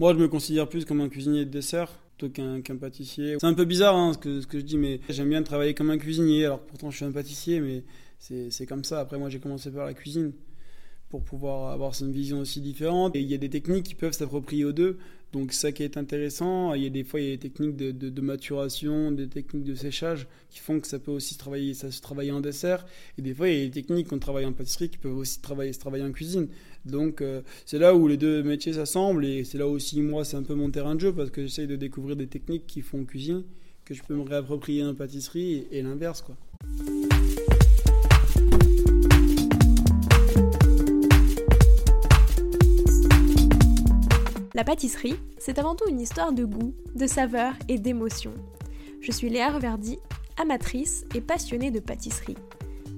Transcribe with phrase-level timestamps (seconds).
[0.00, 3.36] Moi, je me considère plus comme un cuisinier de dessert plutôt qu'un pâtissier.
[3.38, 5.98] C'est un peu bizarre hein, ce, que, je dis, mais j'aime bien travailler comme un
[5.98, 6.46] cuisinier.
[6.46, 7.84] Alors pourtant, je suis un pâtissier, mais
[8.18, 9.00] c'est comme ça.
[9.00, 10.32] Après, moi, j'ai commencé par la cuisine
[11.10, 13.14] pour pouvoir avoir une vision aussi différente.
[13.14, 14.96] Et il y a des techniques qui peuvent s'approprier aux deux.
[15.32, 17.76] Donc ça qui est intéressant, il y a des fois il y a des techniques
[17.76, 21.92] de, de, maturation, des techniques de séchage qui font que ça peut aussi travailler, ça
[21.92, 22.84] se travailler en dessert.
[23.16, 25.40] Et des fois il y a des techniques qu'on travaille en pâtisserie qui peuvent aussi
[25.40, 26.48] travailler, se travailler en cuisine.
[26.84, 30.36] Donc euh, c'est là où les deux métiers s'assemblent et c'est là aussi moi c'est
[30.36, 33.04] un peu mon terrain de jeu parce que j'essaye de découvrir des techniques qui font
[33.04, 33.44] cuisine
[33.84, 36.36] que je peux me réapproprier en pâtisserie et, l'inverse quoi.
[44.54, 48.34] La pâtisserie, c'est avant tout une histoire de goût, de saveur et d'émotion.
[49.00, 49.98] Je suis Léa Reverdy,
[50.38, 52.36] amatrice et passionnée de pâtisserie.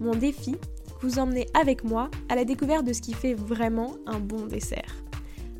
[0.00, 0.56] Mon défi,
[1.02, 4.94] vous emmener avec moi à la découverte de ce qui fait vraiment un bon dessert.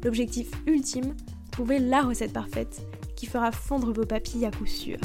[0.05, 1.15] L'objectif ultime,
[1.51, 2.83] trouver la recette parfaite
[3.17, 4.99] qui fera fondre vos papilles à coup sûr.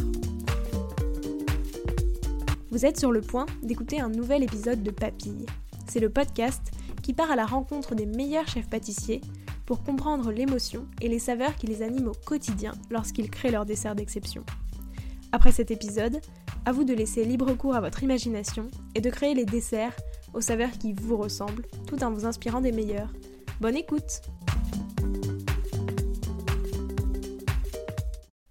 [2.69, 5.45] Vous êtes sur le point d'écouter un nouvel épisode de Papilles.
[5.87, 9.21] C'est le podcast qui part à la rencontre des meilleurs chefs pâtissiers
[9.65, 13.95] pour comprendre l'émotion et les saveurs qui les animent au quotidien lorsqu'ils créent leur dessert
[13.95, 14.43] d'exception.
[15.31, 16.21] Après cet épisode,
[16.65, 19.95] à vous de laisser libre cours à votre imagination et de créer les desserts
[20.37, 23.11] aux saveurs qui vous ressemblent, tout en vous inspirant des meilleurs.
[23.59, 24.21] Bonne écoute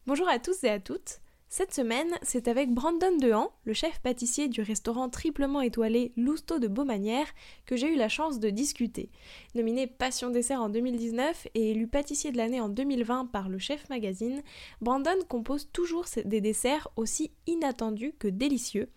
[0.04, 4.48] Bonjour à tous et à toutes cette semaine, c'est avec Brandon Dehan, le chef pâtissier
[4.48, 7.28] du restaurant triplement étoilé Lousteau de Beaumanière,
[7.66, 9.10] que j'ai eu la chance de discuter.
[9.54, 13.88] Nominé Passion Dessert en 2019 et élu pâtissier de l'année en 2020 par le Chef
[13.88, 14.42] Magazine,
[14.80, 18.88] Brandon compose toujours des desserts aussi inattendus que délicieux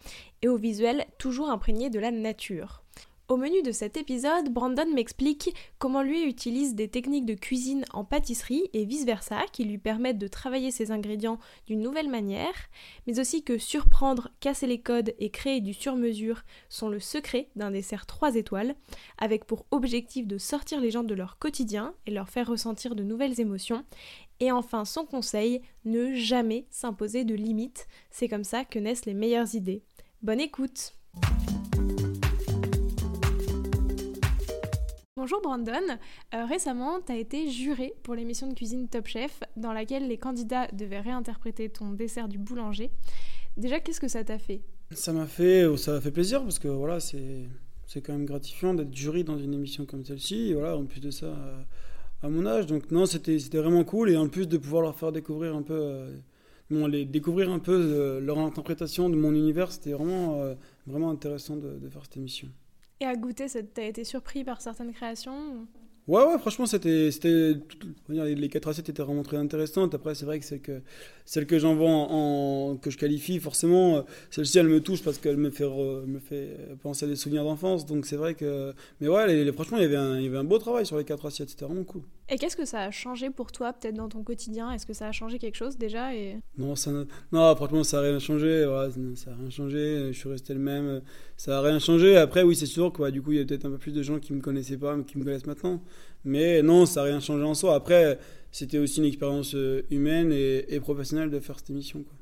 [0.41, 2.83] et au visuel toujours imprégné de la nature.
[3.29, 8.03] Au menu de cet épisode, Brandon m'explique comment lui utilise des techniques de cuisine en
[8.03, 12.55] pâtisserie et vice-versa qui lui permettent de travailler ses ingrédients d'une nouvelle manière,
[13.05, 17.69] mais aussi que surprendre, casser les codes et créer du sur-mesure sont le secret d'un
[17.69, 18.73] dessert 3 étoiles,
[19.19, 23.03] avec pour objectif de sortir les gens de leur quotidien et leur faire ressentir de
[23.03, 23.85] nouvelles émotions.
[24.39, 29.13] Et enfin, son conseil, ne jamais s'imposer de limites, c'est comme ça que naissent les
[29.13, 29.83] meilleures idées.
[30.23, 30.95] Bonne écoute
[35.21, 35.73] Bonjour Brandon,
[36.33, 40.17] euh, récemment tu as été juré pour l'émission de cuisine Top Chef dans laquelle les
[40.17, 42.89] candidats devaient réinterpréter ton dessert du boulanger.
[43.57, 44.61] Déjà qu'est-ce que ça t'a fait?
[44.91, 47.49] Ça m'a fait ça m'a fait plaisir parce que voilà, c'est
[47.85, 51.11] c'est quand même gratifiant d'être jury dans une émission comme celle-ci voilà, en plus de
[51.11, 51.35] ça
[52.21, 54.95] à, mon âge donc non, c'était c'était vraiment cool et en plus de pouvoir leur
[54.95, 59.73] faire découvrir un peu euh, les découvrir un peu euh, leur interprétation de mon univers,
[59.73, 60.41] c'était vraiment
[60.87, 62.47] vraiment intéressant de faire cette émission.
[63.01, 65.67] Et à goûter, t'as été surpris par certaines créations
[66.07, 67.53] Ouais, ouais, franchement, c'était, c'était,
[68.09, 69.93] les quatre assiettes étaient vraiment très intéressantes.
[69.93, 70.81] Après, c'est vrai que c'est que
[71.23, 74.01] celle que j'envoie en, que je qualifie, forcément, euh,
[74.31, 77.85] celle-ci, elle me touche parce qu'elle me fait, me fait penser à des souvenirs d'enfance.
[77.85, 80.43] Donc c'est vrai que, mais ouais, franchement, il y avait un, il y avait un
[80.43, 81.49] beau travail sur les quatre assiettes.
[81.51, 82.01] C'était vraiment cool.
[82.31, 84.71] Et qu'est-ce que ça a changé pour toi, peut-être dans ton quotidien?
[84.71, 86.37] Est-ce que ça a changé quelque chose déjà et...
[86.59, 86.91] Non, ça,
[87.31, 88.63] non, franchement, ça n'a rien changé.
[89.15, 90.13] ça n'a rien changé.
[90.13, 91.01] Je suis resté le même.
[91.37, 92.17] Ça n'a rien changé.
[92.17, 94.03] Après, oui, c'est sûr que du coup, il y a peut-être un peu plus de
[94.03, 95.81] gens qui me connaissaient pas, mais qui me connaissent maintenant.
[96.23, 97.73] Mais non, ça n'a rien changé en soi.
[97.73, 98.19] Après,
[98.51, 102.03] c'était aussi une expérience euh, humaine et, professionnelle de faire cette émission.
[102.03, 102.13] Quoi.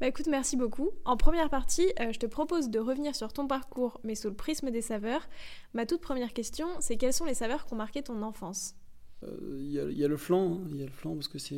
[0.00, 0.90] Bah écoute, merci beaucoup.
[1.04, 4.34] En première partie, euh, je te propose de revenir sur ton parcours, mais sous le
[4.34, 5.28] prisme des saveurs.
[5.74, 8.76] Ma toute première question, c'est quelles sont les saveurs qui ont marqué ton enfance?
[9.24, 11.56] Euh, Il y, a le flan, il y a le flan parce que c'est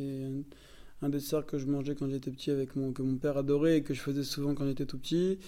[1.01, 3.83] un, dessert que je mangeais quand j'étais petit, avec mon, que mon père adorait et
[3.83, 5.39] que je faisais souvent quand j'étais tout petit.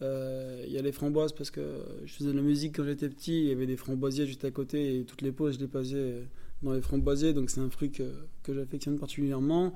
[0.00, 1.62] Il y a les framboises parce que
[2.04, 4.50] je faisais de la musique quand j'étais petit, il y avait des framboisiers juste à
[4.50, 6.24] côté et toutes les pauses je les passais
[6.62, 8.02] dans les framboisiers, donc c'est un fruit que,
[8.42, 9.72] que j'affectionne particulièrement.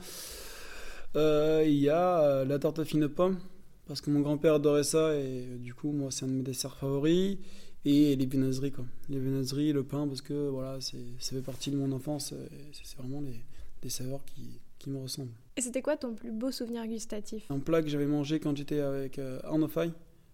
[1.17, 3.39] Euh, il y a euh, la tarte à fine pomme,
[3.87, 6.43] parce que mon grand-père adorait ça, et euh, du coup, moi, c'est un de mes
[6.43, 7.39] desserts favoris.
[7.85, 8.85] Et les viennoiseries, quoi.
[9.09, 12.35] Les viennoiseries, le pain, parce que voilà, ça fait partie de mon enfance,
[12.73, 13.41] c'est vraiment les,
[13.83, 14.43] des saveurs qui,
[14.79, 15.33] qui me ressemblent.
[15.57, 17.51] Et c'était quoi ton plus beau souvenir gustatif?
[17.51, 19.91] Un plat que j'avais mangé quand j'étais avec Arnaud Fay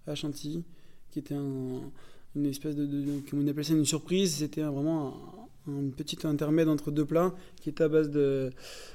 [0.06, 0.64] à Chantilly,
[1.10, 6.24] qui était une espèce de, de, on appelait ça une surprise, c'était vraiment une petite
[6.24, 8.50] intermède entre deux plats qui est à base de,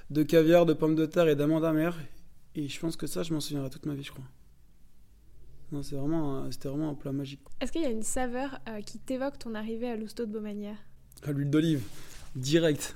[0.09, 1.97] de caviar, de pommes de terre et d'amandes amères.
[2.55, 4.25] Et je pense que ça, je m'en souviendrai toute ma vie, je crois.
[5.71, 7.41] Non, c'est vraiment, c'était vraiment un plat magique.
[7.61, 10.77] Est-ce qu'il y a une saveur euh, qui t'évoque ton arrivée à l'Ousto de Beaumanière
[11.23, 11.83] À l'huile d'olive,
[12.35, 12.95] direct.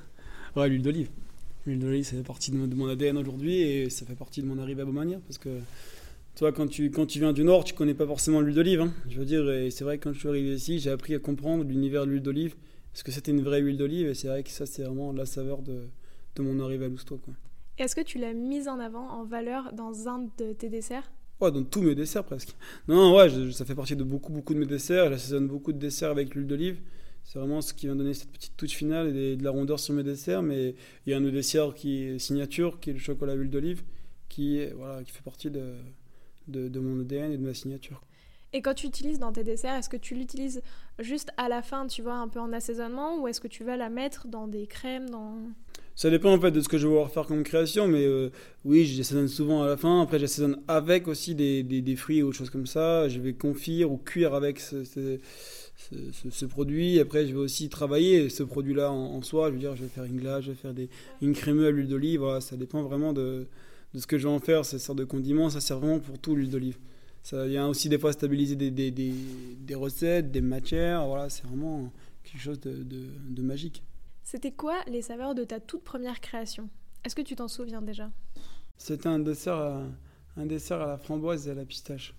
[0.56, 1.10] Ouais, l'huile d'olive.
[1.66, 4.58] L'huile d'olive, ça fait partie de mon, ADN aujourd'hui et ça fait partie de mon
[4.58, 5.60] arrivée à Beaumanière parce que
[6.36, 8.82] toi, quand tu, quand tu viens du Nord, tu connais pas forcément l'huile d'olive.
[8.82, 8.92] Hein.
[9.08, 11.20] Je veux dire, et c'est vrai que quand je suis arrivé ici, j'ai appris à
[11.20, 12.56] comprendre l'univers de l'huile d'olive
[12.92, 15.26] parce que c'était une vraie huile d'olive et c'est vrai que ça c'est vraiment la
[15.26, 15.88] saveur de,
[16.36, 17.20] de mon arrivée à Lousteau.
[17.78, 21.12] Est-ce que tu l'as mise en avant en valeur dans un de tes desserts?
[21.52, 22.56] Dans tous mes desserts presque.
[22.88, 25.10] Non, ouais, ça fait partie de beaucoup, beaucoup de mes desserts.
[25.10, 26.80] J'assaisonne beaucoup de desserts avec l'huile d'olive.
[27.24, 29.94] C'est vraiment ce qui va donner cette petite touche finale et de la rondeur sur
[29.94, 30.42] mes desserts.
[30.42, 30.76] Mais
[31.06, 33.84] il y a un dessert qui est signature, qui est le chocolat à l'huile d'olive,
[34.30, 35.74] qui, voilà, qui fait partie de,
[36.48, 38.02] de, de mon ADN et de ma signature.
[38.54, 40.62] Et quand tu utilises dans tes desserts, est-ce que tu l'utilises
[41.00, 43.78] juste à la fin, tu vois, un peu en assaisonnement, ou est-ce que tu vas
[43.78, 45.38] la mettre dans des crèmes dans...
[45.96, 48.32] Ça dépend en fait de ce que je vais faire comme création, mais euh,
[48.66, 50.02] oui, j'assaisonne souvent à la fin.
[50.02, 53.08] Après, j'assaisonne avec aussi des, des, des, fruits ou autre choses comme ça.
[53.10, 55.20] Je vais confire ou cuire avec ce,
[56.48, 57.00] produit.
[57.00, 59.50] Après, je vais aussi travailler ce produit-là en, soi.
[59.50, 60.90] Je veux dire, je vais faire une glace, je vais faire des,
[61.22, 62.22] une crémeuse à l'huile d'olive.
[62.22, 63.46] Voilà, ça dépend vraiment de,
[63.94, 64.66] de ce que je vais en faire.
[64.66, 66.80] Ces sortes de condiments, ça sert vraiment pour tout l'huile d'olive.
[67.22, 69.14] Ça vient aussi des fois stabiliser des, des, des,
[69.60, 71.06] des recettes, des matières.
[71.06, 71.94] Voilà, c'est vraiment
[72.24, 73.84] quelque chose de, de magique.
[74.24, 76.70] C'était quoi les saveurs de ta toute première création?
[77.04, 78.12] Est-ce que tu t'en souviens déjà?
[78.78, 79.84] C'était un dessert, à,
[80.38, 82.16] un dessert à la framboise et à la pistache.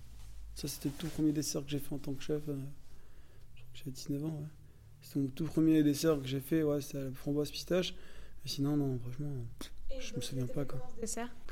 [0.54, 2.42] Ça, c'était le tout premier dessert que j'ai fait en tant que chef.
[2.48, 2.56] Euh,
[3.72, 4.28] j'avais 19 ans.
[4.28, 4.48] Ouais.
[5.00, 7.94] C'était mon tout premier dessert que j'ai fait, ouais, c'était à la framboise pistache.
[8.44, 9.30] Mais sinon, non, franchement.
[9.98, 10.80] Je me souviens pas quoi.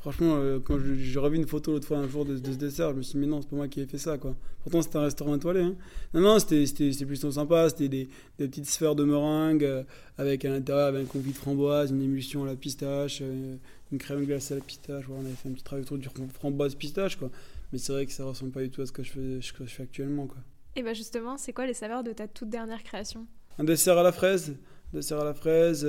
[0.02, 2.96] Franchement, euh, quand j'ai revu une photo l'autre fois un jour de, ce dessert, je
[2.96, 4.34] me suis dit, mais non, c'est pas moi qui ai fait ça quoi.
[4.64, 5.60] Pourtant, c'était un restaurant étoilé.
[5.60, 5.76] Hein.
[6.12, 7.68] Non, non, c'était plutôt sympa.
[7.68, 9.84] C'était des, des, petites sphères de meringue euh,
[10.18, 13.54] avec à l'intérieur avec un confit de framboise, une émulsion à la pistache, euh,
[13.92, 15.04] une crème glacée à la pistache.
[15.06, 17.30] Voilà, on avait fait un petit travail autour du framboise pistache quoi.
[17.72, 19.52] Mais c'est vrai que ça ressemble pas du tout à ce que je fais, ce
[19.52, 20.38] que je fais actuellement quoi.
[20.74, 23.24] Et bah justement, c'est quoi les saveurs de ta toute dernière création?
[23.56, 24.56] Un dessert à la fraise
[24.92, 25.86] dessert à la fraise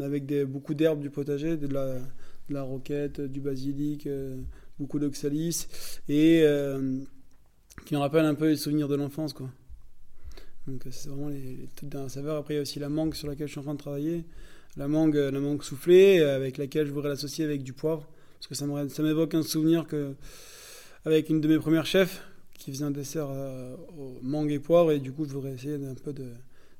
[0.00, 1.98] avec des, beaucoup d'herbes du potager, de la,
[2.48, 4.36] de la roquette, du basilic, euh,
[4.78, 5.66] beaucoup d'oxalis
[6.08, 6.98] et euh,
[7.84, 9.50] qui me rappelle un peu les souvenirs de l'enfance quoi.
[10.66, 12.36] Donc c'est vraiment les, toutes dernières saveurs.
[12.36, 14.24] Après il y a aussi la mangue sur laquelle je suis en train de travailler,
[14.76, 18.08] la mangue, la mangue soufflée avec laquelle je voudrais l'associer avec du poivre
[18.38, 20.14] parce que ça m'évoque un souvenir que
[21.04, 22.22] avec une de mes premières chefs
[22.54, 23.28] qui faisait un dessert
[23.96, 26.32] au mangue et poivre et du coup je voudrais essayer d'un peu de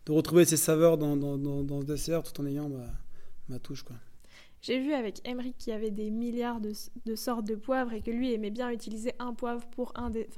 [0.08, 1.16] retrouver ces saveurs dans,
[1.80, 2.86] ce dessert tout en ayant ma,
[3.48, 3.82] ma touche.
[3.82, 3.96] Quoi.
[4.60, 8.10] J'ai vu avec Emmerich qu'il y avait des milliards de, sortes de poivres et que
[8.10, 10.28] lui aimait bien utiliser un poivre pour un, des,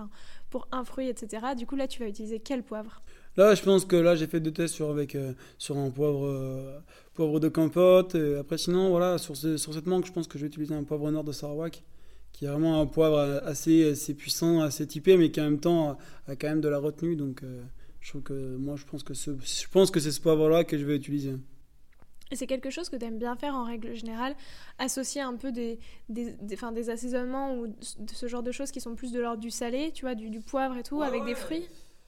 [0.51, 1.55] pour un fruit, etc.
[1.57, 3.03] Du coup, là, tu vas utiliser quel poivre?
[3.37, 6.27] Là, je pense que là, j'ai fait deux tests sur, avec, euh, sur un poivre,
[6.27, 6.81] euh,
[7.15, 8.15] poivre de campote.
[8.15, 10.85] Et après, sinon, voilà, sur, sur cette mangue, je pense que je vais utiliser un
[10.85, 11.83] poivre nord de Sarawak,
[12.33, 15.97] qui est vraiment un poivre assez, assez puissant, assez typé, mais qui en même temps
[16.27, 17.17] a, quand même de la retenue.
[17.17, 17.63] Donc, euh,
[18.01, 20.85] je trouve que moi, je pense que, je pense que c'est ce poivre-là que je
[20.85, 21.37] vais utiliser.
[22.31, 24.35] Et c'est quelque chose que tu aimes bien faire en règle générale,
[24.79, 25.79] associer un peu des,
[26.09, 29.41] des, des, des assaisonnements ou de ce genre de choses qui sont plus de l'ordre
[29.41, 31.67] du salé, tu vois, du, du poivre et tout, avec des fruits?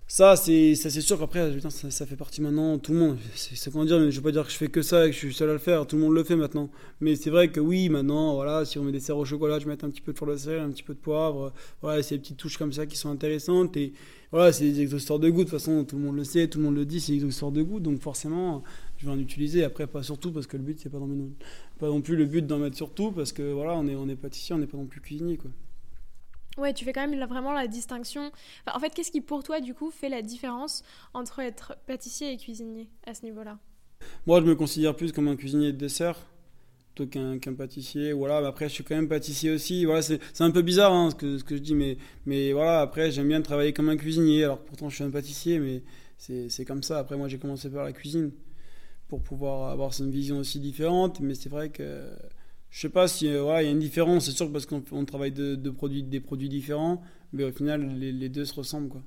[0.09, 3.19] Ça, c'est sûr qu'après, ça, ça, fait partie maintenant, tout le monde.
[3.35, 5.15] C'est comment dire, mais je veux pas dire que je fais que ça et que
[5.15, 6.69] je suis seul à le faire, tout le monde le fait maintenant.
[7.01, 9.67] Mais c'est vrai que oui, maintenant, voilà, si on met des serres au chocolat, je
[9.67, 11.55] mets un petit peu de fleur de sel, un petit peu de poivre.
[11.81, 13.75] Voilà, c'est des petites touches comme ça qui sont intéressantes.
[13.79, 13.95] Et
[14.31, 15.45] voilà, c'est des exhausteurs de goût.
[15.45, 17.19] De toute façon, tout le monde le sait, tout le monde le dit, c'est des
[17.19, 17.81] exhausteurs de goût.
[17.81, 18.63] Donc forcément,
[19.03, 19.65] je vais en utiliser.
[19.65, 20.99] Après, pas surtout parce que le but, c'est pas,
[21.79, 24.15] pas non plus le but d'en mettre surtout parce que voilà, on est, on est
[24.15, 25.51] pâtissier, on n'est pas non plus cuisinier, quoi.
[26.59, 28.31] Ouais, tu fais quand même vraiment la distinction.
[28.73, 30.85] en fait, qu'est-ce qui pour toi, du coup, fait la différence
[31.15, 33.59] entre être pâtissier et cuisinier à ce niveau-là?
[34.27, 36.19] Moi, je me considère plus comme un cuisinier de dessert
[36.95, 38.13] plutôt qu'un pâtissier.
[38.13, 39.87] Voilà, après, je suis quand même pâtissier aussi.
[39.87, 42.83] Voilà, c'est un peu bizarre hein, ce, que, ce que je dis, mais, mais voilà,
[42.83, 44.45] après, j'aime bien travailler comme un cuisinier.
[44.45, 45.83] Alors, pourtant, je suis un pâtissier, mais
[46.19, 46.99] c'est comme ça.
[46.99, 48.31] Après, moi, j'ai commencé par la cuisine
[49.13, 51.21] pour pouvoir avoir une vision aussi différente.
[51.21, 52.09] Mais c'est vrai que
[52.71, 55.33] je sais pas si euh, il y a une différence, c'est sûr parce qu'on travaille
[55.33, 57.03] de, produits, des produits différents,
[57.35, 59.03] mais au final les, deux se ressemblent quoi.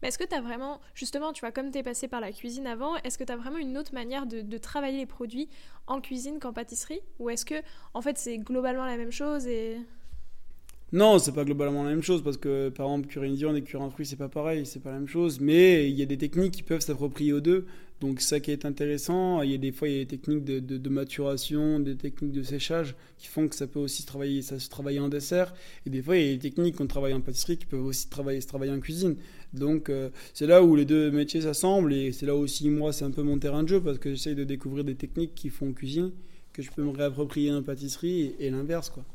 [0.00, 2.32] Mais est-ce que tu as vraiment, justement, tu vois, comme tu es passé par la
[2.32, 5.48] cuisine avant, est-ce que tu as vraiment une autre manière de, travailler les produits
[5.86, 7.02] en cuisine qu'en pâtisserie?
[7.20, 7.62] Ou est-ce que,
[7.94, 9.46] en fait, c'est globalement la même chose.
[10.92, 13.62] Non, c'est pas globalement la même chose parce que par exemple cuire une viande et
[13.62, 15.40] cuire un fruit c'est pas pareil, c'est pas la même chose.
[15.40, 17.64] Mais il y a des techniques qui peuvent s'approprier aux deux.
[18.02, 20.44] Donc ça qui est intéressant, il y a des fois il y a des techniques
[20.44, 24.68] de, maturation, des techniques de séchage qui font que ça peut aussi travailler, ça se
[24.68, 25.54] travailler en dessert.
[25.86, 28.10] Et des fois il y a des techniques qu'on travaille en pâtisserie qui peuvent aussi
[28.10, 29.16] travailler, se travailler en cuisine.
[29.54, 33.06] Donc euh, c'est là où les deux métiers s'assemblent et c'est là aussi moi c'est
[33.06, 35.72] un peu mon terrain de jeu parce que j'essaye de découvrir des techniques qui font
[35.72, 36.10] cuisine
[36.52, 39.06] que je peux me réapproprier en pâtisserie et, et l'inverse quoi.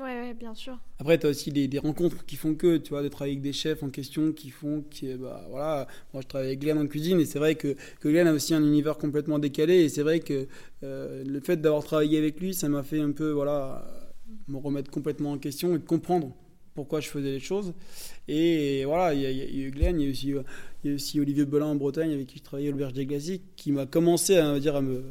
[0.00, 0.78] Ouais, bien sûr.
[0.98, 3.52] Après, tu as aussi des, rencontres qui font que, tu vois, de travailler avec des
[3.52, 7.20] chefs en question qui font que, bah, voilà, moi je travaille avec Glenn en cuisine
[7.20, 10.20] et c'est vrai que, que Glenn a aussi un univers complètement décalé et c'est vrai
[10.20, 10.46] que
[10.84, 13.84] euh, le fait d'avoir travaillé avec lui, ça m'a fait un peu, voilà,
[14.48, 16.34] me remettre complètement en question et comprendre
[16.74, 17.74] pourquoi je faisais les choses.
[18.26, 20.34] Et voilà, il y, a eu Glenn, il y a aussi,
[20.86, 23.84] aussi Olivier Belin en Bretagne avec qui je travaillais au l'Auberge des Glacis qui m'a
[23.84, 25.02] commencé à, dire, à me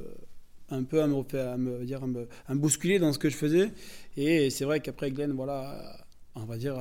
[0.71, 2.27] un peu à me, à me, dire, à me,
[2.59, 3.71] bousculer dans ce que je faisais.
[4.17, 6.75] Et c'est vrai qu'après, Glenn, voilà, on va dire,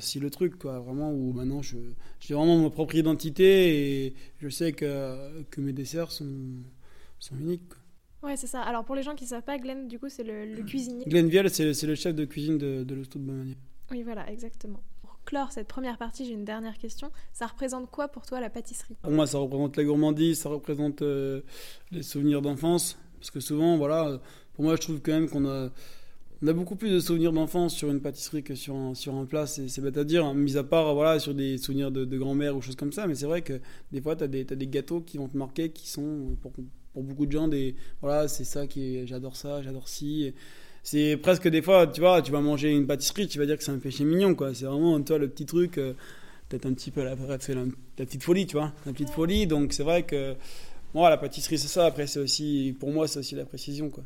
[0.00, 4.72] si le truc, quoi, vraiment, où maintenant j'ai vraiment ma propre identité et je sais
[4.72, 6.28] que, que mes desserts sont,
[7.18, 7.72] sont uniques.
[8.22, 8.62] Ouais, c'est ça.
[8.62, 11.04] Alors pour les gens qui ne savent pas, Glenn, du coup, c'est le, cuisinier.
[11.06, 13.54] Glenn Vial, c'est le, chef de cuisine de, de l'Hosto de Bonne
[13.90, 14.80] Oui, voilà, exactement.
[15.00, 17.10] Pour clore cette première partie, j'ai une dernière question.
[17.32, 18.96] Ça représente quoi pour toi la pâtisserie?
[19.02, 21.42] Pour moi, ça représente la gourmandise, ça représente euh,
[21.90, 22.96] les souvenirs d'enfance.
[23.22, 24.20] Parce que souvent, voilà,
[24.54, 25.70] pour moi, je trouve quand même qu'on a,
[26.52, 29.46] beaucoup plus de souvenirs d'enfance sur une pâtisserie que sur un, sur un plat.
[29.46, 30.34] C'est bête à dire, hein.
[30.34, 33.06] mis à part voilà, sur des souvenirs de, grand-mère ou choses comme ça.
[33.06, 33.60] Mais c'est vrai que
[33.92, 36.50] des fois, tu as, des gâteaux qui vont te marquer, qui sont pour,
[36.96, 37.76] beaucoup de gens des.
[38.00, 40.34] Voilà, c'est ça qui j'adore ça, j'adore ci.
[40.82, 43.62] C'est presque des fois, tu vois, tu vas manger une pâtisserie, tu vas dire que
[43.62, 44.52] c'est un péché mignon, quoi.
[44.52, 45.78] C'est vraiment, toi, le petit truc.
[45.78, 45.92] Euh,
[46.48, 49.46] peut-être un petit peu la, la, la, petite folie, tu vois, la petite folie.
[49.46, 50.34] Donc c'est vrai que
[50.94, 51.86] moi, la pâtisserie, c'est ça.
[51.86, 54.04] Après, c'est aussi, pour moi, c'est aussi la précision, quoi.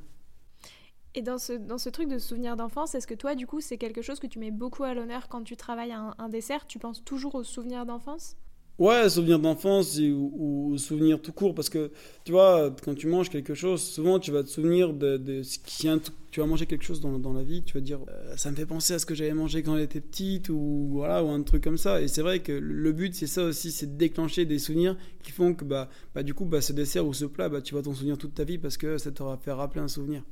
[1.15, 3.79] Et dans ce, dans ce truc de souvenir d'enfance, est-ce que toi, du coup, c'est
[3.79, 6.67] quelque chose que tu mets beaucoup à l'honneur quand tu travailles un, un dessert?
[6.67, 8.37] Tu penses toujours aux souvenirs d'enfance?
[8.79, 11.91] Ouais, souvenir d'enfance ou, ou, souvenir tout court, parce que
[12.25, 15.89] tu vois, quand tu manges quelque chose, souvent tu vas te souvenir de, de si
[15.89, 15.99] un,
[16.31, 18.57] tu vas manger quelque chose dans, dans la vie, tu vas dire euh, ça me
[18.57, 21.65] fait penser à ce que j'avais mangé quand j'étais petite ou voilà ou un truc
[21.65, 22.03] comme ça.
[22.03, 25.33] Et c'est vrai que le but c'est ça aussi, c'est de déclencher des souvenirs qui
[25.33, 27.81] font que bah, bah du coup bah, ce dessert ou ce plat, bah, tu vas
[27.81, 30.23] t'en souvenir toute ta vie parce que ça t'aura fait rappeler un souvenir.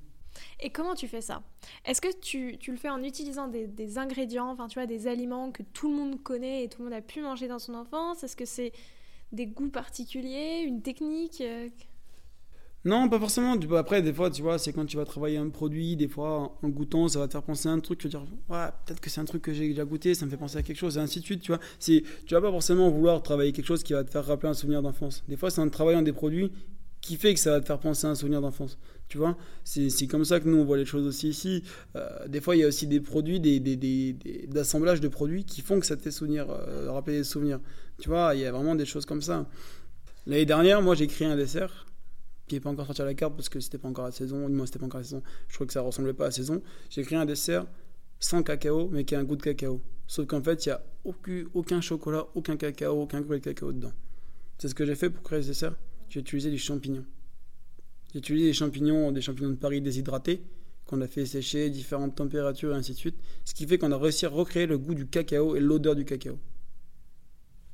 [0.60, 1.42] Et comment tu fais ça?
[1.84, 5.06] Est-ce que tu, tu, le fais en utilisant des, des, ingrédients, enfin tu vois, des
[5.06, 7.74] aliments que tout le monde connaît et tout le monde a pu manger dans son
[7.74, 8.24] enfance?
[8.24, 8.72] Est-ce que c'est
[9.32, 11.68] des goûts particuliers, une technique euh,
[12.86, 13.56] non, pas forcément.
[13.78, 16.68] Après, des fois, tu vois, c'est quand tu vas travailler un produit, des fois, en
[16.68, 17.98] goûtant, ça va te faire penser à un truc.
[17.98, 18.26] Tu vas dire,
[18.84, 20.76] peut-être que c'est un truc que j'ai déjà goûté, ça me fait penser à quelque
[20.76, 21.60] chose, et ainsi de suite, tu vois.
[21.78, 24.82] Tu vas pas forcément vouloir travailler quelque chose qui va te faire rappeler un souvenir
[24.82, 25.24] d'enfance.
[25.28, 26.52] Des fois, c'est en travaillant des produits
[27.04, 28.78] qui fait que ça va te faire penser à un souvenir d'enfance.
[29.08, 31.62] Tu vois, c'est comme ça que nous on voit les choses aussi ici.
[31.96, 35.44] Euh, des fois, il y a aussi des produits, des, des, des, d'assemblage de produits
[35.44, 37.60] qui font que ça te fait euh, rappeler des souvenirs.
[38.00, 39.46] Tu vois, il y a vraiment des choses comme ça.
[40.26, 41.84] L'année dernière, moi j'ai créé un dessert
[42.48, 44.48] qui n'est pas encore sorti à la carte parce que c'était pas encore la saison.
[44.48, 45.22] Du moins, c'était pas encore la saison.
[45.48, 46.62] Je crois que ça ressemblait pas à saison.
[46.88, 47.66] J'ai créé un dessert
[48.18, 49.82] sans cacao, mais qui a un goût de cacao.
[50.06, 53.72] Sauf qu'en fait, il n'y a aucun, aucun chocolat, aucun cacao, aucun goût de cacao
[53.72, 53.92] dedans.
[54.56, 55.74] C'est ce que j'ai fait pour créer ce dessert
[56.14, 57.04] j'ai utilisé des champignons.
[58.12, 60.44] J'ai utilisé des champignons, des champignons de Paris déshydratés,
[60.86, 63.16] qu'on a fait sécher, différentes températures et ainsi de suite.
[63.44, 66.04] Ce qui fait qu'on a réussi à recréer le goût du cacao et l'odeur du
[66.04, 66.38] cacao.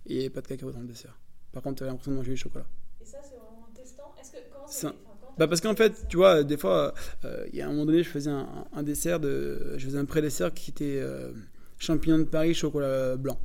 [0.07, 1.21] Et pas de cacao dans le dessert.
[1.53, 2.65] Par contre, tu avais l'impression de manger du chocolat.
[3.03, 4.95] Et ça, c'est vraiment en testant Est-ce que, ça,
[5.37, 6.95] bah parce qu'en fait, tu vois, des fois,
[7.27, 10.07] euh, il y a un moment donné, je faisais un, dessert, de, je faisais un
[10.07, 11.31] pré-dessert qui était euh,
[11.77, 13.39] champignons de Paris, chocolat blanc.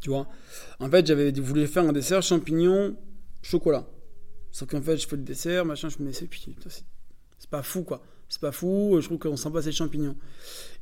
[0.00, 0.26] Tu vois?
[0.80, 2.96] En fait, j'avais voulu faire un dessert champignons
[3.46, 3.86] chocolat.
[4.50, 6.56] Sauf qu'en fait, je fais le dessert, machin, je me dis, puis
[7.38, 8.02] c'est pas fou quoi.
[8.28, 10.16] C'est pas fou, je trouve qu'on sent pas ces champignons.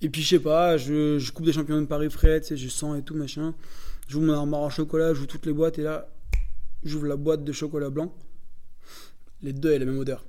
[0.01, 2.69] Et puis, je sais pas, je, coupe des champignons de Paris frais, tu sais, je
[2.69, 3.55] sens et tout, machin.
[4.09, 6.09] J'ouvre mon armoire en chocolat, j'ouvre toutes les boîtes, et là,
[6.85, 8.17] j'ouvre la boîte de chocolat blanc.
[9.43, 10.25] Les deux ont la même odeur.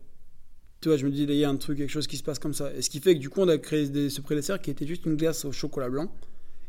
[0.82, 2.38] Tu vois, je me dis, il y a un truc, quelque chose qui se passe
[2.38, 2.74] comme ça.
[2.74, 5.06] Et ce qui fait que du coup, on a créé ce pré-dessert qui était juste
[5.06, 6.12] une glace au chocolat blanc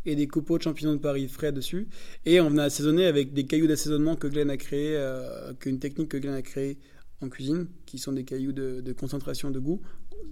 [0.06, 1.88] et des copeaux de champignons de Paris frais dessus.
[2.24, 6.08] Et on venait assaisonner avec des cailloux d'assaisonnement que Glenn a créé, euh, qu'une technique
[6.08, 6.78] que Glenn a créée
[7.20, 9.82] en cuisine, qui sont des cailloux de, concentration de goût,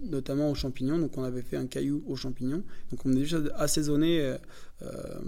[0.04, 0.98] notamment aux champignons.
[0.98, 2.62] Donc on avait fait un caillou aux champignons.
[2.90, 4.38] Donc on a juste assaisonné euh,
[4.82, 5.20] euh,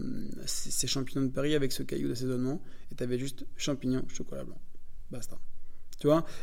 [0.46, 2.62] ces champignons de Paris avec ce caillou d'assaisonnement.
[2.92, 4.60] Et tu avais juste champignons, chocolat blanc.
[5.10, 5.38] Basta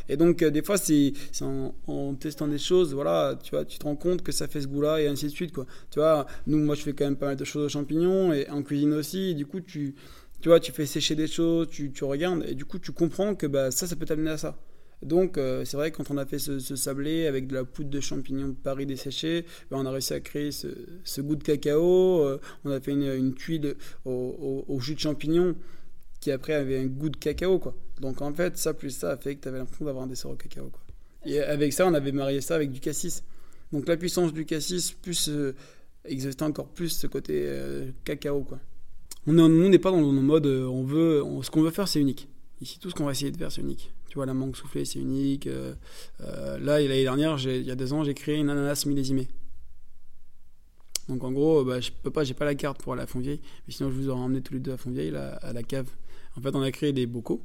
[0.08, 3.84] et donc euh, des fois c'est en, testant des choses voilà tu vois tu te
[3.84, 5.66] rends compte que ça fait ce goût là et ainsi de suite quoi.
[5.90, 8.48] Tu vois nous moi je fais quand même pas mal de choses aux champignons et
[8.50, 9.34] en cuisine aussi.
[9.34, 9.94] Du coup tu
[10.40, 13.46] tu vois tu fais sécher des choses tu, regardes et du coup tu comprends que
[13.46, 14.58] bah, ça ça peut t'amener à ça.
[15.02, 18.00] Donc euh, c'est vrai quand on a fait ce, sablé avec de la poudre de
[18.00, 20.68] champignons de Paris desséchée, bah, on a réussi à créer ce,
[21.04, 22.24] ce goût de cacao.
[22.24, 25.54] Euh, on a fait une, une tuile au, au, jus de champignons
[26.24, 27.74] qui après avait un goût de cacao, quoi.
[28.00, 30.30] Donc en fait, ça plus ça a fait que tu avais l'impression d'avoir un dessert
[30.30, 30.80] au cacao, quoi.
[31.26, 33.22] Et avec ça, on avait marié ça avec du cassis.
[33.72, 35.54] Donc la puissance du cassis plus euh,
[36.06, 38.58] existait encore plus ce côté euh, cacao, quoi.
[39.26, 42.26] On n'est pas dans le mode, euh, on veut, ce qu'on veut faire, c'est unique.
[42.62, 43.92] Ici, tout ce qu'on va essayer de faire, c'est unique.
[44.08, 45.46] Tu vois, la mangue soufflée, c'est unique.
[46.20, 49.28] là, l'année dernière, il y a deux ans, j'ai créé une ananas millésimée.
[51.10, 53.74] Donc en gros, bah, je peux pas, j'ai pas la carte pour à Fontvieille, mais
[53.74, 55.88] sinon je vous aurais emmené tous les deux à Fontvieille, à la cave
[56.36, 57.42] en fait, on a créé des bocaux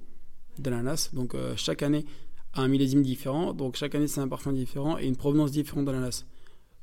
[0.58, 1.10] d'ananas.
[1.13, 2.05] Donc, euh, chaque année,
[2.53, 3.53] un millésime différent.
[3.53, 6.25] Donc, chaque année, c'est un parfum différent et une provenance différente d'ananas.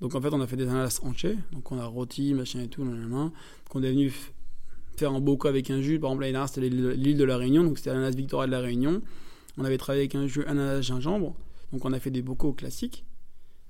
[0.00, 1.36] Donc, en fait, on a fait des ananas entiers.
[1.52, 3.32] Donc, on a rôti, machin et tout, Donc,
[3.74, 4.12] on est venu
[4.96, 5.98] faire un bocaux avec un jus.
[5.98, 7.64] Par exemple, l'année c'était l'île de la Réunion.
[7.64, 9.02] Donc, c'était l'ananas Victoria de la Réunion.
[9.58, 11.34] On avait travaillé avec un jus ananas gingembre.
[11.72, 13.04] Donc on a fait des bocaux classiques,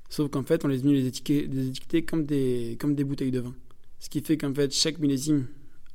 [0.08, 3.40] sauf qu'en fait on les a mis les étiqueter, comme, des, comme des bouteilles de
[3.40, 3.54] vin.
[3.98, 5.46] Ce qui fait qu'en fait chaque millésime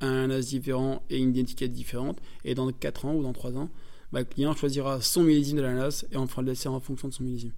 [0.06, 2.18] un as différent et une étiquette différente.
[2.44, 3.70] Et dans 4 ans ou dans 3 ans,
[4.12, 7.08] bah, le client choisira son millésime de l'ananas et on fera le dessert en fonction
[7.08, 7.52] de son millésime.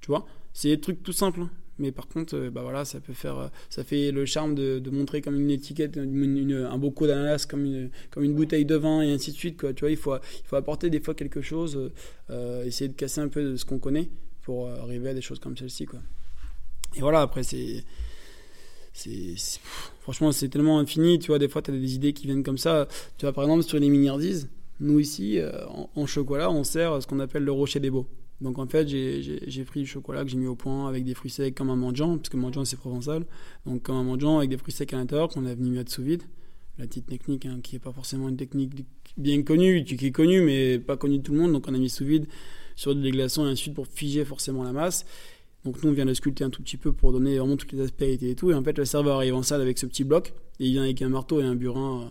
[0.00, 0.26] Tu vois?
[0.52, 1.40] C'est des trucs tout simples.
[1.40, 1.50] Hein.
[1.78, 4.82] Mais par contre, euh, bah voilà, ça peut faire, euh, ça fait le charme de,
[4.90, 9.10] montrer comme une étiquette, un bocaux d'ananas, comme une, comme une bouteille de vin et
[9.12, 9.58] ainsi de suite.
[9.58, 9.72] Quoi.
[9.72, 11.90] Tu vois, il faut, il faut apporter des fois quelque chose,
[12.30, 14.10] euh, essayer de casser un peu de ce qu'on connaît
[14.42, 15.86] pour arriver à des choses comme celle-ci.
[16.94, 17.84] Et voilà, après, c'est.
[20.00, 21.18] Franchement, c'est tellement infini.
[21.18, 22.88] Tu vois, des fois, tu as des idées qui viennent comme ça.
[23.18, 24.48] Tu vois, par exemple, sur les miniardises,
[24.80, 28.06] nous ici, en, en, chocolat, on sert ce qu'on appelle le rocher des beaux.
[28.42, 31.30] Donc en fait, j'ai pris du chocolat que j'ai mis au point avec des fruits
[31.30, 33.24] secs comme un mangeant, parce que mangeant c'est provençal.
[33.66, 36.02] Donc comme un mangeant avec des fruits secs à l'intérieur qu'on a venu mettre sous
[36.02, 36.24] vide.
[36.78, 38.84] La petite technique hein, qui n'est pas forcément une technique
[39.16, 41.52] bien connue, qui est connue mais pas connue de tout le monde.
[41.52, 42.26] Donc on a mis sous vide
[42.74, 45.06] sur des glaçons et ensuite pour figer forcément la masse.
[45.64, 47.80] Donc nous on vient de sculpter un tout petit peu pour donner vraiment toutes les
[47.80, 48.50] aspérités et tout.
[48.50, 50.82] Et en fait le serveur arrive en salle avec ce petit bloc et il vient
[50.82, 52.06] avec un marteau et un burin euh,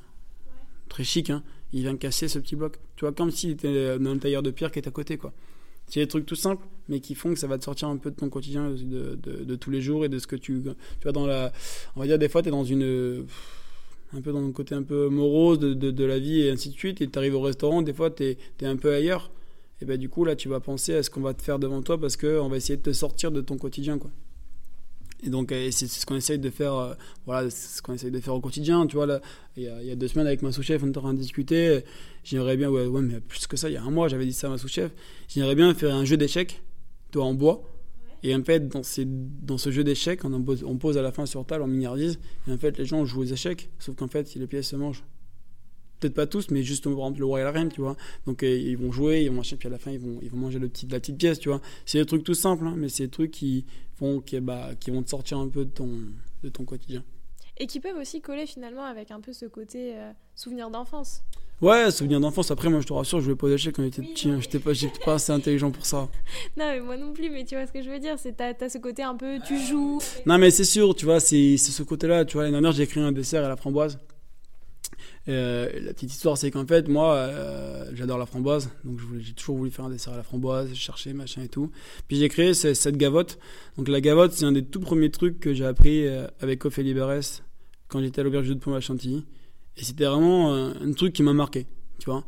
[0.90, 1.30] très chic.
[1.30, 1.44] Hein.
[1.74, 2.78] Il vient casser ce petit bloc.
[2.96, 5.34] Tu vois comme s'il était dans un tailleur de pierre qui est à côté quoi.
[5.92, 8.12] C'est des trucs tout simples, mais qui font que ça va te sortir un peu
[8.12, 10.62] de ton quotidien, de, de, tous les jours et de ce que tu.
[10.62, 11.52] Tu vois, dans la.
[11.98, 13.26] On va dire, des fois, tu es dans une.
[14.14, 16.76] Un peu dans le côté un peu morose de, de, la vie et ainsi de
[16.76, 19.32] suite, et tu arrives au restaurant, des fois, tu es, un peu ailleurs.
[19.82, 21.82] Et ben du coup, là, tu vas penser à ce qu'on va te faire devant
[21.82, 24.12] toi parce qu'on va essayer de te sortir de ton quotidien, quoi.
[25.24, 26.94] Et donc, c'est ce qu'on essaye de faire, euh,
[27.28, 28.88] voilà, ce qu'on essaye de faire au quotidien.
[28.88, 29.22] Tu vois, là,
[29.56, 31.14] il y, a, il y a deux semaines avec ma sous-chef, on était en train
[31.14, 31.82] de discuter.
[32.24, 34.34] J'aimerais bien, ouais, ouais, mais plus que ça, il y a un mois, j'avais dit
[34.34, 34.92] ça à ma sous-chef.
[35.28, 36.64] J'aimerais bien faire un jeu d'échecs,
[37.12, 37.62] toi en bois.
[38.24, 41.28] Et en fait, dans, ces, dans ce jeu d'échecs, on, on, pose à la fin
[41.28, 42.20] sur table, en milliardise.
[42.48, 44.76] Et en fait, les gens jouent aux échecs, sauf qu'en fait, si les pièces se
[44.76, 45.04] mangent
[46.02, 47.96] peut-être pas tous, mais juste par exemple le roi et la reine, tu vois.
[48.26, 50.30] Donc euh, ils vont jouer, ils vont manger, puis à la fin ils vont, ils
[50.30, 51.62] vont manger le petit, la petite pièce, tu vois.
[51.86, 53.66] C'est des trucs tout simples, hein, mais c'est des trucs qui
[53.98, 55.90] font, qui, bah, qui vont te sortir un peu de ton,
[56.44, 57.04] de ton quotidien.
[57.58, 61.24] Et qui peuvent aussi coller finalement avec un peu ce côté euh, souvenir d'enfance.
[61.62, 62.50] Ouais, souvenir d'enfance.
[62.50, 64.30] Après, moi, je te rassure, je jouais pas aux échecs quand j'étais petit.
[64.30, 64.40] Hein.
[64.42, 64.72] J'étais pas,
[65.06, 66.10] pas assez intelligent pour ça.
[66.58, 67.30] non, mais moi non plus.
[67.30, 69.38] Mais tu vois ce que je veux dire C'est t'as as ce côté un peu,
[69.46, 70.02] tu joues.
[70.26, 72.26] Non, mais c'est sûr, tu vois, c'est ce côté-là.
[72.26, 74.00] Tu vois, l'année dernière, j'ai écrit un dessert à la framboise.
[75.28, 79.58] Euh, la petite histoire, c'est qu'en fait, moi, euh, j'adore la framboise, donc j'ai toujours
[79.58, 81.72] voulu faire un dessert à la framboise, chercher machin et tout.
[82.08, 83.40] Puis j'ai créé cette gavotte.
[83.78, 86.94] Donc la gavotte, c'est un des tout premiers trucs que j'ai appris euh, avec Ophélie
[86.94, 87.44] Berès
[87.88, 89.26] quand j'étais à l'auberge de Pomme à Chantilly.
[89.78, 91.66] Et c'était vraiment un truc qui m'a marqué,
[91.98, 92.26] tu vois.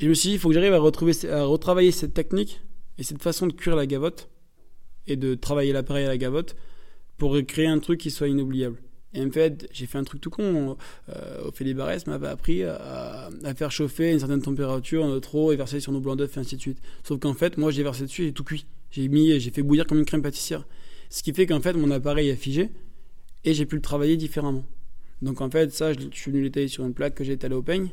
[0.00, 2.62] Et je me suis dit, il faut que j'arrive à, à retravailler cette technique
[2.96, 4.30] et cette façon de cuire la gavotte
[5.06, 6.56] et de travailler l'appareil à la gavotte
[7.18, 8.78] pour créer un truc qui soit inoubliable.
[9.14, 10.76] Et en fait, j'ai fait un truc tout con.
[11.08, 15.80] Euh, Ophélie Barès m'avait appris à, faire chauffer une certaine température en eau et verser
[15.80, 16.78] sur nos blancs d'œufs et ainsi de suite.
[17.04, 18.66] Sauf qu'en fait, moi, j'ai versé dessus et j'ai tout cuit.
[18.90, 20.66] J'ai mis, j'ai fait bouillir comme une crème pâtissière.
[21.10, 22.70] Ce qui fait qu'en fait, mon appareil a figé
[23.44, 24.64] et j'ai pu le travailler différemment.
[25.22, 27.62] Donc en fait, ça, je, suis venu l'étaler sur une plaque que j'ai étalée au
[27.62, 27.90] peigne.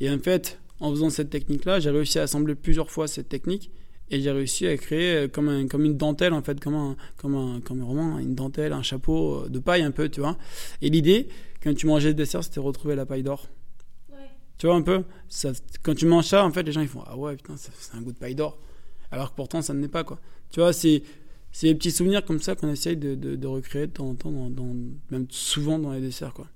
[0.00, 3.70] Et en fait, en faisant cette technique-là, j'ai réussi à assembler plusieurs fois cette technique
[4.10, 6.96] et j'ai réussi à créer euh, comme, un, comme une dentelle en fait comme un
[7.16, 10.36] comme un comme vraiment une dentelle un chapeau euh, de paille un peu tu vois.
[10.82, 11.28] Et l'idée
[11.62, 13.48] quand tu mangeais le dessert c'était retrouver la paille d'or.
[14.10, 14.16] Ouais.
[14.58, 15.04] tu vois un peu?
[15.28, 17.96] Ça, quand tu manges ça en fait les gens ils font ah ouais putain c'est
[17.96, 18.58] un goût de paille d'or
[19.10, 20.18] alors que pourtant ça ne l'est pas quoi.
[20.50, 21.02] Tu vois c'est
[21.50, 24.30] c'est des petits souvenirs comme ça qu'on essaye de, de, recréer de temps en temps
[24.30, 24.76] dans,
[25.10, 26.46] même souvent dans les desserts quoi.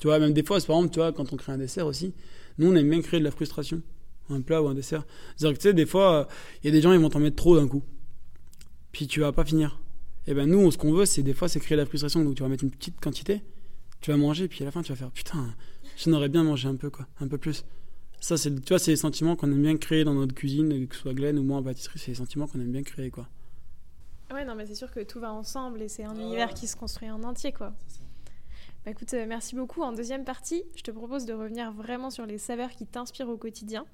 [0.00, 2.14] Tu vois même des fois par exemple tu vois quand on crée un dessert aussi
[2.58, 3.82] nous on aime bien créer de la frustration
[4.30, 5.04] un plat ou un dessert.
[5.36, 6.28] C'est-à-dire que tu sais, des fois,
[6.62, 7.82] il y a des gens, ils vont t'en mettre trop d'un coup.
[8.92, 9.80] Puis tu vas pas finir.
[10.26, 12.24] Et ben nous, ce qu'on veut, c'est des fois, c'est créer la frustration.
[12.24, 13.42] Donc tu vas mettre une petite quantité,
[14.00, 15.54] tu vas manger, puis à la fin, tu vas faire putain,
[15.98, 17.64] j'en aurais bien mangé un peu, quoi, un peu plus.
[18.20, 20.94] Ça, c'est, tu vois, c'est les sentiments qu'on aime bien créer dans notre cuisine, que
[20.94, 23.28] ce soit Glenn ou moi en pâtisserie, c'est les sentiments qu'on aime bien créer, quoi.
[24.32, 26.74] Ouais, non, mais c'est sûr que tout va ensemble et c'est un univers qui se
[26.74, 27.74] construit en entier, quoi.
[28.84, 29.82] Bah écoute, euh, merci beaucoup.
[29.82, 33.38] En deuxième partie, je te propose de revenir vraiment sur les saveurs qui t'inspirent au
[33.38, 33.86] quotidien.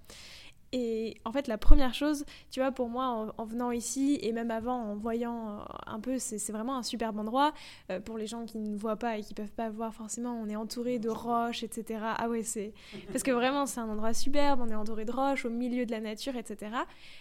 [0.73, 4.51] Et en fait, la première chose, tu vois, pour moi, en, venant ici et même
[4.51, 7.53] avant, en voyant euh, un peu, c'est vraiment un superbe endroit.
[7.91, 10.49] Euh, pour les gens qui ne voient pas et qui peuvent pas voir, forcément, on
[10.49, 12.01] est entouré de roches, etc.
[12.17, 12.73] Ah ouais, c'est.
[13.13, 15.93] Parce que vraiment, c'est un endroit superbe, on est entouré de roches, au milieu de
[15.93, 16.73] la nature, etc.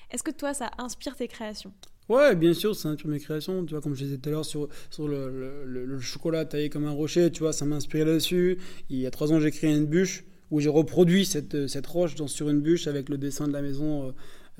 [0.09, 1.73] Est-ce que toi, ça inspire tes créations?
[2.09, 3.63] Ouais, bien sûr, c'est un peu mes créations.
[3.65, 6.91] Tu vois, comme je disais tout à l'heure sur, sur le, chocolat taillé comme un
[6.91, 8.57] rocher, tu vois, ça m'a inspiré là-dessus.
[8.89, 12.15] Il y a trois ans, j'ai créé une bûche où j'ai reproduit cette, cette roche
[12.15, 14.11] dans, sur une bûche avec le dessin de la maison euh,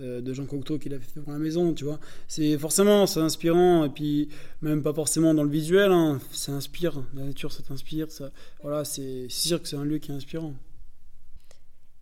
[0.02, 2.00] euh, de Jean Cocteau qu'il a fait pour la maison, tu vois.
[2.28, 4.30] C'est forcément, c'est inspirant, et puis
[4.62, 8.32] même pas forcément dans le visuel, hein, ça inspire, la nature, ça t'inspire, ça,
[8.62, 10.54] voilà, c'est sûr que c'est un lieu qui est inspirant.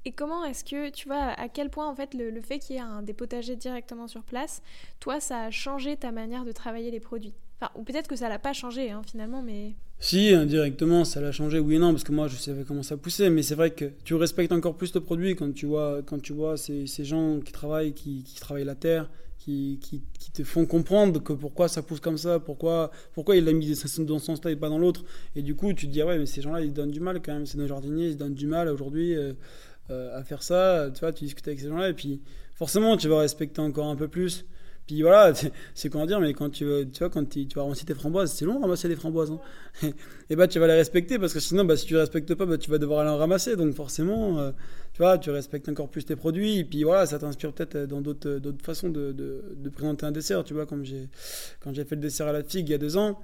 [0.08, 2.80] Et comment est-ce que, tu vois, à quel point en fait le, fait qu'il y
[2.80, 3.14] ait un, des
[3.58, 4.62] directement sur place,
[5.02, 7.34] toi, ça a changé ta manière de travailler les produits?
[7.60, 9.74] Enfin, ou peut-être que ça l'a pas changé hein, finalement, mais...
[10.00, 12.96] Si, indirectement, ça l'a changé, oui et non, parce que moi, je savais comment ça
[12.96, 16.22] poussait, mais c'est vrai que tu respectes encore plus le produit quand tu vois, quand
[16.22, 20.44] tu vois ces, ces gens qui travaillent, qui, qui travaillent la terre, qui, qui, te
[20.44, 24.26] font comprendre que pourquoi ça pousse comme ça, pourquoi, pourquoi il a mis dans ce
[24.26, 25.04] sens-là et pas dans l'autre.
[25.36, 27.22] Et du coup, tu te dis, ah ouais, mais ces gens-là, ils donnent du mal
[27.22, 27.46] quand même.
[27.46, 29.34] C'est nos jardiniers, ils donnent du mal aujourd'hui euh,
[29.90, 30.90] à faire ça.
[30.94, 32.22] Tu vois, tu discutes avec ces gens-là, et puis
[32.56, 34.46] forcément, tu vas respecter encore un peu plus.
[34.88, 35.34] Puis voilà,
[35.76, 38.46] c'est comment dire, mais quand tu, tu vois, quand tu, vas ramasser tes framboises, c'est
[38.46, 39.32] long ramasser des framboises.
[39.32, 39.90] Hein.
[40.30, 42.46] et bah tu vas les respecter parce que sinon, bah, si tu les respectes pas,
[42.46, 43.58] bah, tu vas devoir aller en ramasser.
[43.58, 44.52] Donc forcément, euh,
[44.94, 46.60] tu vois, tu respectes encore plus tes produits.
[46.60, 50.46] Et puis voilà, ça t'inspire peut-être dans d'autres façons de, de, de, présenter un dessert.
[50.46, 51.10] Tu vois, comme j'ai
[51.60, 53.20] quand j'ai fait le dessert à la figue il y a deux ans,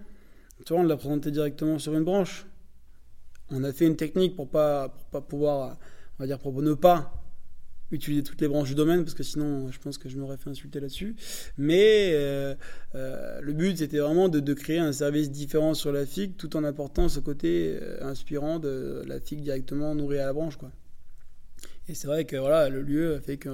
[0.66, 2.46] tu vois, on l'a présenté directement sur une branche.
[3.52, 5.78] On a fait une technique pour pas, pour pas pouvoir,
[6.18, 7.24] on va dire, pour ne pas
[7.94, 10.50] utiliser toutes les branches du domaine parce que sinon je pense que je m'aurais fait
[10.50, 11.16] insulter là-dessus.
[11.58, 12.56] Mais euh,
[12.96, 16.64] euh, le but c'était vraiment de, créer un service différent sur la figue tout en
[16.64, 20.58] apportant ce côté euh, inspirant de la figue directement nourrie à la branche.
[20.58, 20.72] Quoi.
[21.88, 23.50] Et c'est vrai que voilà, le lieu a fait que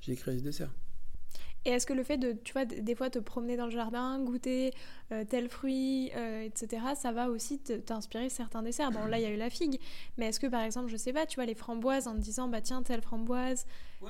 [0.00, 0.70] j'ai créé ce dessert.
[1.64, 4.18] Et est-ce que le fait de, tu vois, des fois te promener dans le jardin,
[4.20, 4.72] goûter
[5.12, 9.26] euh, tel fruit, euh, etc., ça va aussi t'inspirer certains desserts Bon, là, il y
[9.26, 9.78] a eu la figue,
[10.16, 12.48] mais est-ce que, par exemple, je sais pas, tu vois, les framboises, en te disant,
[12.48, 13.66] bah tiens, telle framboise...
[14.00, 14.08] Ouais.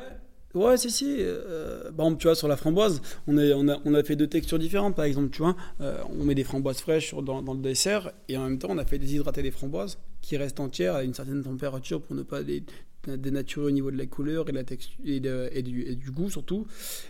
[0.53, 1.17] Ouais, si, si.
[1.21, 4.97] Euh, tu vois, sur la framboise, on, est, on, a, fait deux textures différentes.
[4.97, 8.43] Par exemple, tu vois, on met des framboises fraîches dans, dans, le dessert et en
[8.43, 12.03] même temps, on a fait déshydrater des framboises qui restent entières à une certaine température
[12.03, 12.65] pour ne pas les,
[13.07, 15.21] dénaturer au niveau de la couleur et, la texture, et,
[15.63, 16.67] du, goût surtout.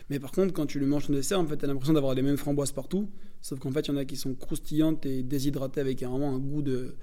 [0.08, 2.14] Mais par contre, quand tu le manges en dessert, en fait, tu as l'impression d'avoir
[2.14, 3.08] les mêmes framboises partout.
[3.42, 6.38] Sauf qu'en fait, il y en a qui sont croustillantes et déshydratées avec vraiment un
[6.38, 6.96] goût de,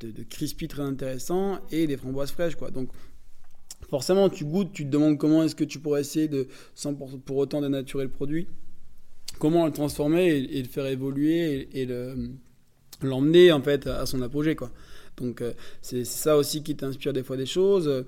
[0.00, 2.56] de, crispy très intéressant et des framboises fraîches.
[2.56, 2.70] Quoi.
[2.70, 2.90] Donc,
[3.90, 7.18] forcément, tu goûtes, tu te demandes comment est-ce que tu pourrais essayer de, sans pour,
[7.20, 8.46] pour autant dénaturer le produit,
[9.38, 11.88] comment le transformer et, le faire évoluer et,
[13.02, 14.54] l'emmener en fait à son apogée.
[14.54, 14.70] quoi.
[15.16, 18.04] Donc euh, c'est ça aussi qui t'inspire des fois des choses.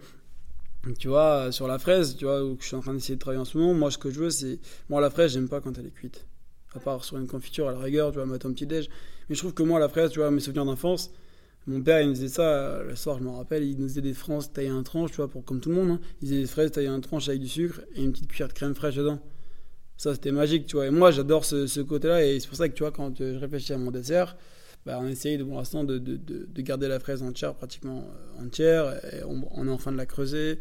[0.99, 3.41] Tu vois, sur la fraise, tu vois, où je suis en train d'essayer de travailler
[3.41, 4.59] en ce moment, moi ce que je veux c'est.
[4.91, 6.27] Moi la fraise, j'aime pas quand elle est cuite.
[6.75, 8.89] À part sur une confiture à la rigueur, tu vois, mettre un petit déj.
[9.29, 11.11] Mais je trouve que moi la fraise, tu vois, mes souvenirs d'enfance,
[11.67, 14.03] mon père, il me faisait ça euh, le soir, je me rappelle, il nous faisait
[14.03, 15.91] des fraises taillées en tranche, tu vois, pour, comme tout le monde.
[15.93, 16.01] Hein.
[16.21, 18.53] Il faisait des fraises taillées en tranche avec du sucre et une petite cuillère de
[18.53, 19.19] crème fraîche dedans.
[19.97, 20.87] Ça, c'était magique, tu vois.
[20.87, 23.37] Et moi, j'adore ce, ce côté-là, et c'est pour ça que, tu vois, quand je
[23.37, 24.37] réfléchis à mon dessert,
[24.87, 28.07] bah, on essaye de, pour l'instant de, de, de, garder la fraise entière, pratiquement
[28.39, 29.01] euh, entière.
[29.27, 30.59] on, est en train de la creuser.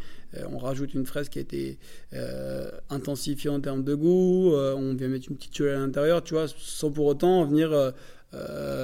[0.50, 1.78] on rajoute une fraise qui a été
[2.14, 4.54] euh, intensifiée en termes de goût.
[4.54, 7.74] Euh, on vient mettre une petite tuile à l'intérieur, tu vois, sans pour autant venir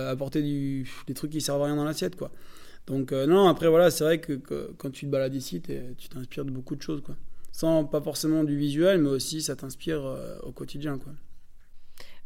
[0.10, 2.32] apporter des trucs qui servent à rien dans l'assiette, quoi.
[2.86, 4.34] Donc non, après voilà, c'est vrai que,
[4.78, 5.62] quand tu te balades ici,
[5.98, 7.16] tu t'inspires de beaucoup de choses, quoi.
[7.52, 10.04] Sans pas forcément du visuel, mais aussi ça t'inspire
[10.44, 11.14] au quotidien, quoi.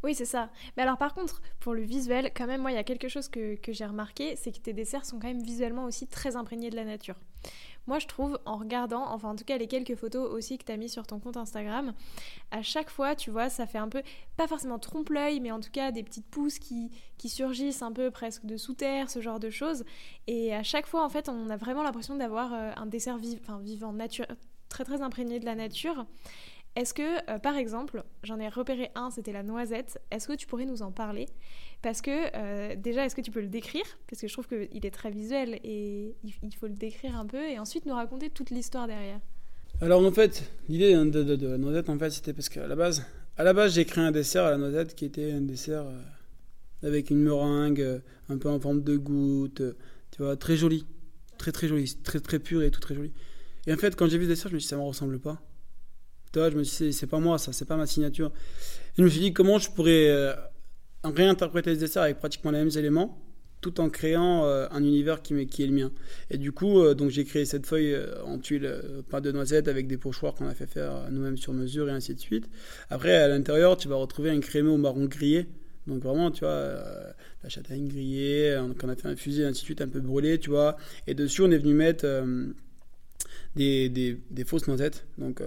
[0.04, 0.50] Oui, c'est ça.
[0.76, 3.28] Mais alors par contre, pour le visuel, quand même, moi, il y a quelque chose
[3.28, 6.76] que, j'ai remarqué, c'est que tes desserts sont quand même visuellement aussi très imprégnés de
[6.76, 7.14] la nature.
[7.86, 10.72] Moi, je trouve, en regardant, enfin en tout cas les quelques photos aussi que tu
[10.72, 11.94] as mis sur ton compte Instagram,
[12.50, 14.02] à chaque fois, tu vois, ça fait un peu,
[14.36, 18.10] pas forcément trompe-l'œil, mais en tout cas des petites pousses qui, qui surgissent un peu
[18.10, 19.84] presque de sous terre, ce genre de choses.
[20.26, 23.94] Et à chaque fois, en fait, on a vraiment l'impression d'avoir euh, un dessert vivant,
[23.94, 24.26] nature,
[24.68, 26.04] très très imprégné de la nature.
[26.76, 30.48] Est-ce que, euh, par exemple, j'en ai repéré un, c'était la noisette, est-ce que tu
[30.48, 31.26] pourrais nous en parler?
[31.82, 33.84] Parce que, euh, déjà, est-ce que tu peux le décrire?
[34.08, 37.48] Parce que je trouve qu'il est très visuel et il, faut le décrire un peu
[37.48, 39.20] et ensuite nous raconter toute l'histoire derrière.
[39.80, 43.06] Alors, en fait, l'idée de, la noisette, en fait, c'était parce qu'à la base,
[43.38, 47.22] base, j'ai créé un dessert à la noisette qui était un dessert euh, avec une
[47.22, 49.62] meringue un peu en forme de goutte,
[50.10, 50.86] tu vois, très joli,
[51.38, 53.12] très très joli, très très pur et tout très joli.
[53.68, 55.20] Et en fait, quand j'ai vu ce dessert, je me suis dit, ça me ressemble
[55.20, 55.40] pas
[56.34, 58.32] je me suis dit, c'est pas moi, ça, c'est pas ma signature.
[58.96, 60.32] Et je me suis dit, comment je pourrais euh,
[61.02, 63.20] réinterpréter ce dessert avec pratiquement les mêmes éléments,
[63.60, 65.92] tout en créant euh, un univers qui, est le mien.
[66.30, 68.72] Et du coup, euh, donc j'ai créé cette feuille en tuile,
[69.10, 72.14] pas de noisettes, avec des pochoirs qu'on a fait faire nous-mêmes sur mesure et ainsi
[72.14, 72.48] de suite.
[72.90, 75.46] Après, à l'intérieur, tu vas retrouver un crémeux au marron grillé.
[75.86, 76.74] Donc vraiment, tu vois,
[77.42, 80.48] la châtaigne grillée, qu'on a fait infuser, et ainsi de suite, un peu brûlé, tu
[80.50, 80.78] vois.
[81.06, 82.06] Et dessus, on est venu mettre
[83.54, 85.04] des, fausses noisettes.
[85.18, 85.42] Donc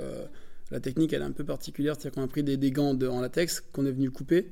[0.72, 3.62] la technique, elle est un peu particulière, c'est-à-dire qu'on a pris des, gants en latex
[3.72, 4.52] qu'on est venu couper,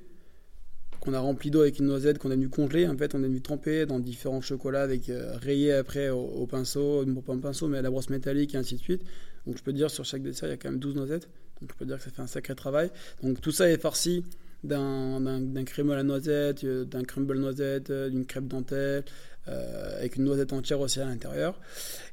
[1.02, 2.88] qu'on a rempli d'eau avec une noisette, qu'on est venu congeler.
[2.88, 7.06] En fait, on est venu tremper dans différents chocolats avec euh, rayé après au, pinceau,
[7.26, 9.04] pas un pinceau, mais à la brosse métallique et ainsi de suite.
[9.46, 11.30] Donc je peux dire sur chaque dessert, il y a quand même 12 noisettes.
[11.62, 12.90] Donc je peux dire que ça fait un sacré travail.
[13.22, 14.24] Donc tout ça est farci
[14.64, 19.04] d'un crème à la noisette, d'un crumble noisette, d'une crêpe dentelle,
[19.46, 21.60] avec une noisette entière aussi à l'intérieur.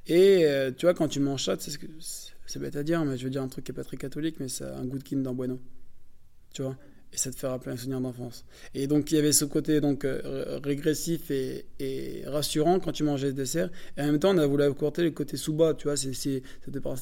[0.06, 1.78] Et tu vois, quand tu manges ça, c'est
[2.58, 4.48] bête à dire, mais je veux dire un truc qui n'est pas très catholique, mais
[4.48, 5.58] c'est un goût de Kinder Bueno.
[6.52, 6.76] Tu vois?
[7.12, 8.44] Et ça te fait rappeler un souvenir d'enfance.
[8.75, 13.05] Et donc il y avait ce côté donc euh, régressif et, et, rassurant quand tu
[13.05, 13.70] mangeais ce dessert.
[13.96, 15.96] Et en même temps, on a voulu apporter le côté sous-bas, tu vois.
[15.96, 16.42] C'est,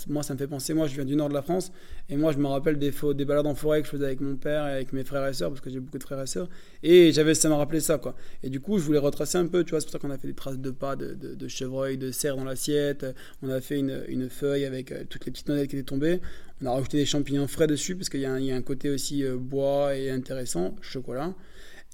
[0.08, 1.72] moi, ça me fait penser, moi je viens du nord de la France,
[2.08, 4.36] et moi je me rappelle des, des balades en forêt que je faisais avec mon
[4.36, 6.48] père et avec mes frères et sœurs, parce que j'ai beaucoup de frères et sœurs.
[6.82, 8.16] Et j'avais, ça m'a rappelé ça, quoi.
[8.42, 9.80] Et du coup, je voulais retracer un peu, tu vois.
[9.80, 12.36] C'est pour ça qu'on a fait des traces de pas, de, de, chevreuil, de cerf
[12.36, 13.06] dans l'assiette.
[13.42, 16.20] On a fait une, une feuille avec euh, toutes les petites noisettes qui étaient tombées.
[16.62, 19.36] On a rajouté des champignons frais dessus parce qu'il y, a un côté aussi euh,
[19.36, 21.34] bois et intéressant, chocolat.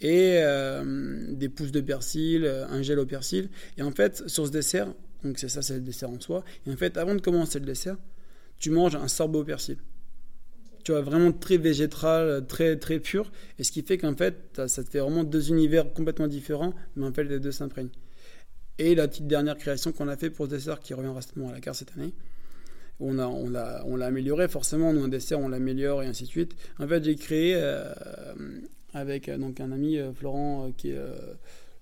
[0.00, 3.48] Et euh, des pousses de persil, euh, un gel au persil.
[3.78, 6.44] Et en fait, sur ce dessert, donc c'est ça, c'est le dessert en soi.
[6.66, 7.96] Et en fait, avant de commencer le dessert,
[8.58, 9.76] tu manges un sorbet au persil.
[10.82, 13.30] Tu vois, vraiment très végétal, très, très pur.
[13.58, 17.06] Et ce qui fait qu'en fait, ça te fait vraiment deux univers complètement différents, mais
[17.06, 17.90] en fait, les deux s'imprègnent.
[18.78, 21.52] Et la petite dernière création qu'on a fait pour ce dessert qui revient récemment à
[21.52, 22.12] la carte cette année,
[23.00, 24.92] on l'a, amélioré forcément.
[24.92, 26.56] Nous, un dessert, on l'améliore et ainsi de suite.
[26.78, 27.92] En fait, j'ai créé euh,
[28.94, 30.98] avec euh, donc un ami euh, Florent qui est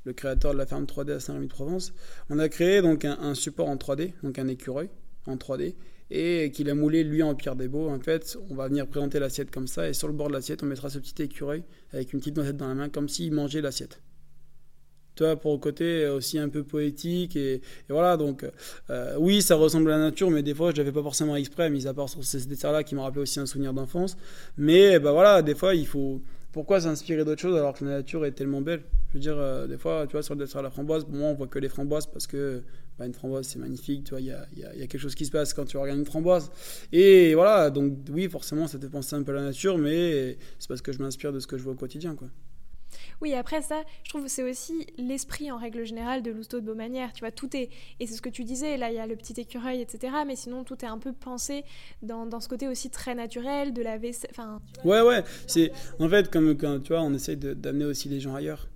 [0.04, 1.94] le créateur de la ferme 3D à Saint-Rémy-de-Provence.
[2.30, 4.88] On a créé donc un, support en 3D, donc un écureuil
[5.26, 5.74] en 3D
[6.10, 7.88] et qu'il a moulé lui en pierre des beaux.
[7.88, 10.62] En fait, on va venir présenter l'assiette comme ça et sur le bord de l'assiette,
[10.62, 13.62] on mettra ce petit écureuil avec une petite noisette dans la main comme s'il mangeait
[13.62, 14.02] l'assiette
[15.14, 17.36] tu vois, pour le côté aussi un peu poétique.
[17.36, 18.46] Et, voilà, donc
[18.90, 21.70] euh, oui, ça ressemble à la nature, mais des fois, je l'avais pas forcément exprès,
[21.70, 24.16] mis à part sur ces desserts-là qui m'ont rappelé aussi un souvenir d'enfance.
[24.56, 26.20] Mais bah, voilà, des fois, il faut.
[26.52, 28.84] Pourquoi s'inspirer d'autres choses alors que la nature est tellement belle?
[29.08, 31.14] Je veux dire, euh, des fois, tu vois, sur le dessert à la framboise, pour
[31.14, 32.62] moi, on voit que les framboises parce que
[32.96, 35.26] bah, une framboise, c'est magnifique, tu vois, il y a, y a, quelque chose qui
[35.26, 36.52] se passe quand tu regardes une framboise.
[36.92, 40.68] Et voilà, donc oui, forcément, ça te penser un peu à la nature, mais c'est
[40.68, 42.28] parce que je m'inspire de ce que je vois au quotidien, quoi.
[43.20, 46.66] Oui, après ça, je trouve que c'est aussi l'esprit en règle générale de Lousteau de
[46.66, 47.12] Beaumanière.
[47.12, 47.70] Tu vois, tout est.
[48.00, 50.12] Et c'est ce que tu disais, là, il y a le petit écureuil, etc.
[50.26, 51.64] Mais sinon, tout est un peu pensé
[52.02, 54.30] dans, ce côté aussi très naturel de la vaisselle.
[54.30, 55.22] Enfin, ouais, ouais.
[55.46, 58.68] C'est, en fait, comme quand tu vois, on essaye d'amener aussi les gens ailleurs.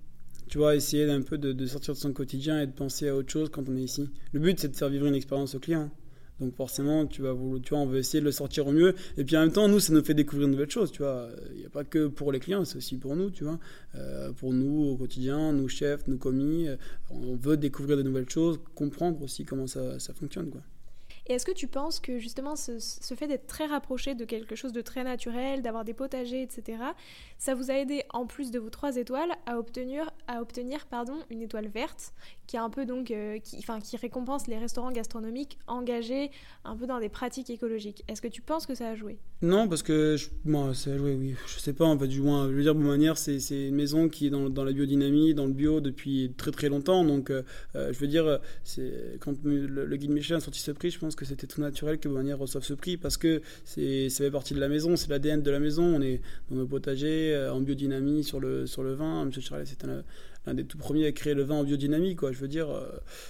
[0.47, 3.15] Tu vois, essayer d'un peu de, de, sortir de son quotidien et de penser à
[3.15, 4.09] autre chose quand on est ici.
[4.31, 5.91] Le but, c'est de faire vivre une expérience au client.
[6.39, 8.95] Donc forcément, tu vas tu vois, on veut essayer de le sortir au mieux.
[9.17, 11.29] Et puis en même temps, nous, ça nous fait découvrir de nouvelles choses, tu vois.
[11.51, 13.59] Il n'y a pas que pour les clients, c'est aussi pour nous, tu vois.
[13.95, 16.75] Euh, pour nous au quotidien, nous chefs, nous commis, euh,
[17.09, 20.61] on veut découvrir de nouvelles choses, comprendre aussi comment ça, ça fonctionne, quoi.
[21.29, 22.79] Et est-ce que tu penses que justement ce,
[23.15, 26.79] fait d'être très rapproché de quelque chose de très naturel, d'avoir des potagers, etc.,
[27.37, 30.11] ça vous a aidé, en plus de vos trois étoiles, à obtenir,
[30.89, 32.13] pardon, une étoile verte,
[32.47, 36.31] qui est un peu donc, euh, qui, enfin, qui récompense les restaurants gastronomiques engagés
[36.65, 38.03] un peu dans des pratiques écologiques.
[38.07, 39.19] Est-ce que tu penses que ça a joué?
[39.43, 41.35] Non, parce que je, moi, ça a joué, oui.
[41.45, 44.09] Je sais pas, en fait, du moins, je veux dire, de manière, c'est une maison
[44.09, 47.03] qui est dans, la biodynamie, dans le bio depuis très très longtemps.
[47.03, 47.43] Donc, euh,
[47.75, 51.15] euh, je veux dire, c'est quand le, guide Michelin a sorti ce prix, je pense
[51.19, 54.53] que c'était tout naturel que Beaumanière reçoive ce prix parce que c'est, ça fait partie
[54.53, 55.83] de la maison, c'est l'ADN de la maison.
[55.83, 59.25] On est dans nos potagers, euh, en biodynamie sur le, sur le vin.
[59.25, 62.31] Monsieur Charlet, c'est un, des tout premiers à créer le vin en biodynamie, quoi.
[62.31, 62.87] Je veux dire, euh,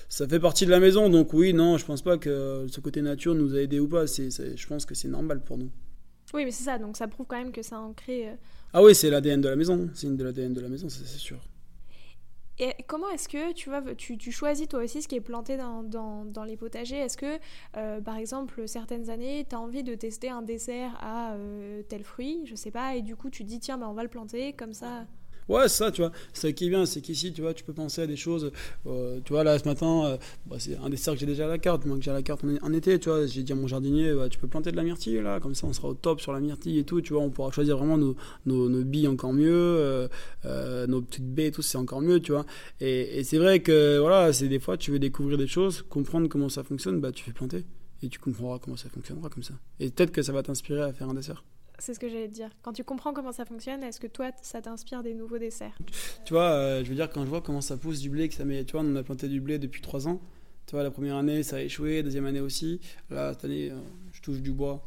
[0.08, 1.10] ça fait partie de la maison.
[1.10, 4.06] Donc, oui, non, je pense pas que ce côté nature nous a aidé ou pas.
[4.06, 5.72] C'est, je pense que c'est normal pour nous.
[6.36, 8.30] Oui, mais c'est ça, donc ça prouve quand même que ça a ancré.
[8.30, 8.34] Euh,
[8.74, 11.06] ah oui, c'est l'ADN de la maison, c'est une de l'ADN de la maison, c'est
[11.06, 11.40] sûr.
[12.62, 16.44] Et comment est-ce que tu, vois, tu, choisis toi aussi ce qui est planté dans
[16.46, 16.98] les potagers?
[16.98, 17.40] Est-ce que,
[17.78, 22.04] euh, par exemple, certaines années, tu as envie de tester un dessert à euh, tel
[22.04, 24.52] fruit, je sais pas, et du coup tu dis tiens, bah, on va le planter
[24.52, 25.06] comme ça?
[25.50, 26.12] Ouais, ça, tu vois.
[26.32, 28.52] Ce qui est bien, c'est qu'ici, tu vois, tu peux penser à des choses.
[28.86, 31.48] Euh, tu vois, là, ce matin, euh, bah, c'est un dessert que j'ai déjà à
[31.48, 31.86] la carte.
[31.86, 33.26] Moi, que j'ai à la carte en, été, tu vois.
[33.26, 35.40] J'ai dit à mon jardinier, bah, tu peux planter de la myrtille, là.
[35.40, 37.02] Comme ça, on sera au top sur la myrtille et tout.
[37.02, 40.08] Tu vois, on pourra choisir vraiment nos, nos, billes encore mieux,
[40.46, 42.46] euh, nos petites baies et tout, c'est encore mieux, tu vois.
[42.80, 46.50] Et, c'est vrai que, voilà, c'est des fois, tu veux découvrir des choses, comprendre comment
[46.50, 47.66] ça fonctionne, bah, tu fais planter.
[48.04, 49.56] Et tu comprendras comment ça fonctionnera comme ça.
[49.80, 51.44] Et peut-être que ça va t'inspirer à faire un dessert.
[51.80, 52.50] C'est ce que j'allais te dire.
[52.62, 55.78] Quand tu comprends comment ça fonctionne, est-ce que toi, ça t'inspire des nouveaux desserts
[56.26, 58.36] Tu vois, euh, je veux dire, quand je vois comment ça pousse du blé, que
[58.36, 60.22] ça met, tu vois, on a planté du blé depuis trois ans.
[60.66, 62.80] Tu vois, la première année, ça a échoué, deuxième année aussi.
[63.10, 63.80] Là, cette année, euh,
[64.12, 64.84] je touche du bois.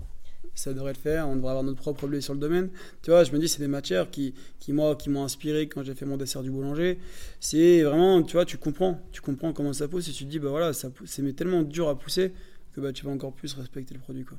[0.54, 1.26] Ça devrait le faire.
[1.28, 2.70] On devrait avoir notre propre blé sur le domaine.
[3.02, 5.82] Tu vois, je me dis, c'est des matières qui, qui moi, qui m'ont inspiré quand
[5.82, 6.98] j'ai fait mon dessert du boulanger.
[7.40, 9.00] C'est vraiment, tu vois, tu comprends.
[9.12, 11.88] Tu comprends comment ça pousse et tu te dis, bah voilà, ça, c'est tellement dur
[11.88, 12.32] à pousser
[12.74, 14.36] que bah, tu vas encore plus respecter le produit, quoi.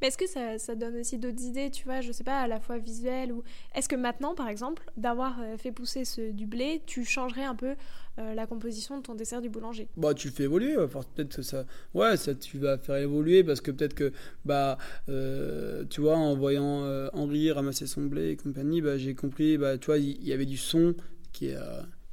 [0.00, 2.48] Mais est-ce que ça, ça donne aussi d'autres idées, tu vois, je sais pas, à
[2.48, 3.42] la fois visuelles ou...
[3.74, 7.54] Est-ce que maintenant, par exemple, d'avoir euh, fait pousser ce, du blé, tu changerais un
[7.54, 7.74] peu
[8.18, 9.88] euh, la composition de ton dessert du boulanger?
[9.96, 11.64] Bah, tu le fais évoluer, peut-être que ça...
[11.94, 14.12] Ouais, ça, tu vas faire évoluer parce que peut-être que,
[14.44, 19.58] bah, euh, tu vois, en voyant Henri ramasser son blé et compagnie, bah, j'ai compris,
[19.58, 20.94] bah, tu vois, il y, avait du son
[21.32, 21.56] qui est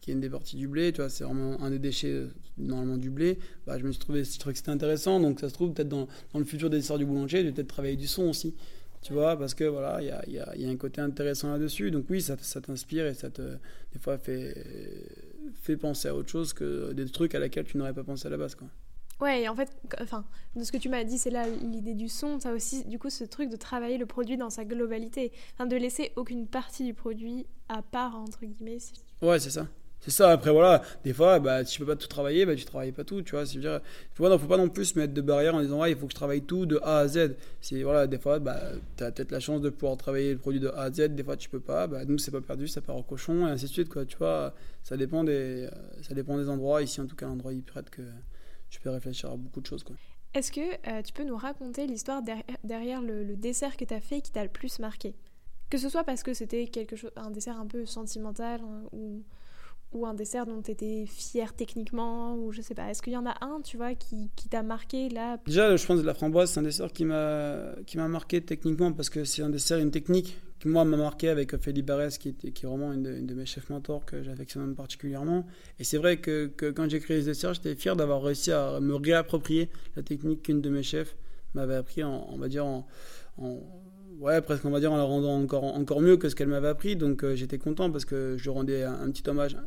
[0.05, 2.27] qui est une des parties du blé, tu vois, c'est vraiment un des déchets euh,
[2.59, 5.53] normalement du blé, bah, je me suis trouvé, je que c'était intéressant, donc ça se
[5.55, 8.05] trouve peut-être dans, dans, le futur des desserts du boulanger, je vais peut-être travailler du
[8.05, 8.53] son aussi,
[9.01, 11.51] tu vois, parce que voilà, il y a, y, a, y a, un côté intéressant
[11.51, 14.63] là-dessus, donc oui, ça, ça t'inspire et ça te, des fois, fait,
[15.63, 18.29] fait penser à autre chose que des trucs à laquelle tu n'aurais pas pensé à
[18.29, 18.67] la base, quoi.
[19.21, 22.09] Ouais, et en fait, enfin, de ce que tu m'as dit, c'est là l'idée du
[22.09, 25.65] son, ça aussi, du coup, ce truc de travailler le produit dans sa globalité, enfin,
[25.65, 28.77] de laisser aucune partie du produit à part, entre guillemets.
[29.21, 29.67] Ouais, c'est ça.
[30.05, 32.63] C'est ça, après voilà, des fois, bah, si tu peux pas tout travailler, bah, tu
[32.63, 33.47] travailles pas tout, tu vois.
[33.47, 33.81] C'est dire,
[34.13, 36.11] tu vois, faut pas non plus mettre de barrière en disant, ouais, il faut que
[36.11, 37.35] je travaille tout de A à Z.
[37.59, 38.61] C'est, voilà, des fois, bah,
[38.97, 41.23] tu as peut-être la chance de pouvoir travailler le produit de A à Z, des
[41.23, 43.65] fois tu peux pas, bah, nous, c'est pas perdu, ça part au cochon, et ainsi
[43.65, 44.53] de suite, quoi, tu vois.
[44.83, 45.67] Ça dépend des,
[46.03, 46.83] ça dépend des endroits.
[46.83, 48.03] Ici, en tout cas, l'endroit hyper que
[48.69, 49.95] tu peux réfléchir à beaucoup de choses, quoi.
[50.35, 52.21] Est-ce que euh, tu peux nous raconter l'histoire
[52.63, 55.15] derrière, le, le, dessert que tu as fait qui t'a le plus marqué?
[55.69, 59.23] Que ce soit parce que c'était quelque chose, un dessert un peu sentimental hein, ou
[59.93, 62.89] ou un dessert dont tu étais fier techniquement ou je sais pas.
[62.89, 65.37] Est-ce qu'il y en a un tu vois qui, qui t'a marqué là?
[65.45, 68.91] Déjà je pense que la framboise c'est un dessert qui m'a qui m'a marqué techniquement
[68.91, 72.29] parce que c'est un dessert une technique qui moi m'a marqué avec Félix Barès qui,
[72.29, 75.45] était, qui est vraiment une de, mes chefs mentors que j'affectionne particulièrement.
[75.79, 78.79] Et c'est vrai que, que, quand j'ai créé ce dessert j'étais fier d'avoir réussi à
[78.79, 81.15] me réapproprier la technique qu'une de mes chefs
[81.53, 82.85] m'avait appris on va dire en,
[84.19, 86.67] ouais, presque on va dire en la rendant encore, encore mieux que ce qu'elle m'avait
[86.67, 86.95] appris.
[86.95, 89.57] Donc euh, j'étais content parce que je rendais un petit hommage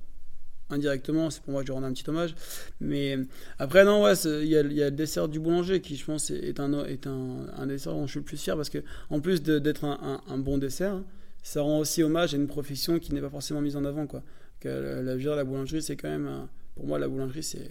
[0.71, 2.35] indirectement, c'est pour moi que je rends un petit hommage.
[2.81, 3.19] Mais
[3.59, 6.85] après, non, ouais, il y, a le dessert du boulanger qui, je pense, est un,
[6.85, 8.79] est un, un dessert dont je suis le plus fier parce que,
[9.11, 11.03] en plus d'être un, un, bon dessert,
[11.43, 14.07] ça rend aussi hommage à une profession qui n'est pas forcément mise en avant.
[14.07, 14.23] Quoi.
[14.61, 17.71] Que la, la, la boulangerie, c'est quand même, pour moi, la boulangerie, c'est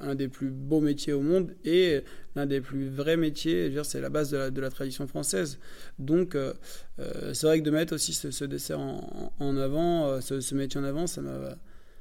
[0.00, 2.02] un des plus beaux métiers au monde et
[2.34, 3.72] l'un des plus vrais métiers.
[3.84, 5.58] C'est la base de la, tradition française.
[5.98, 6.54] Donc, euh,
[6.98, 10.84] euh, c'est vrai que de mettre aussi ce, dessert en, avant, euh, ce, métier en
[10.84, 11.22] avant, ça.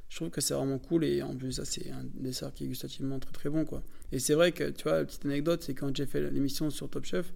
[0.10, 2.68] Je trouve que c'est vraiment cool et en plus, ça, c'est un dessert qui est
[2.68, 3.64] gustativement très très bon.
[3.64, 3.82] Quoi.
[4.12, 6.90] Et c'est vrai que, tu vois, la petite anecdote, c'est quand j'ai fait l'émission sur
[6.90, 7.34] Top Chef,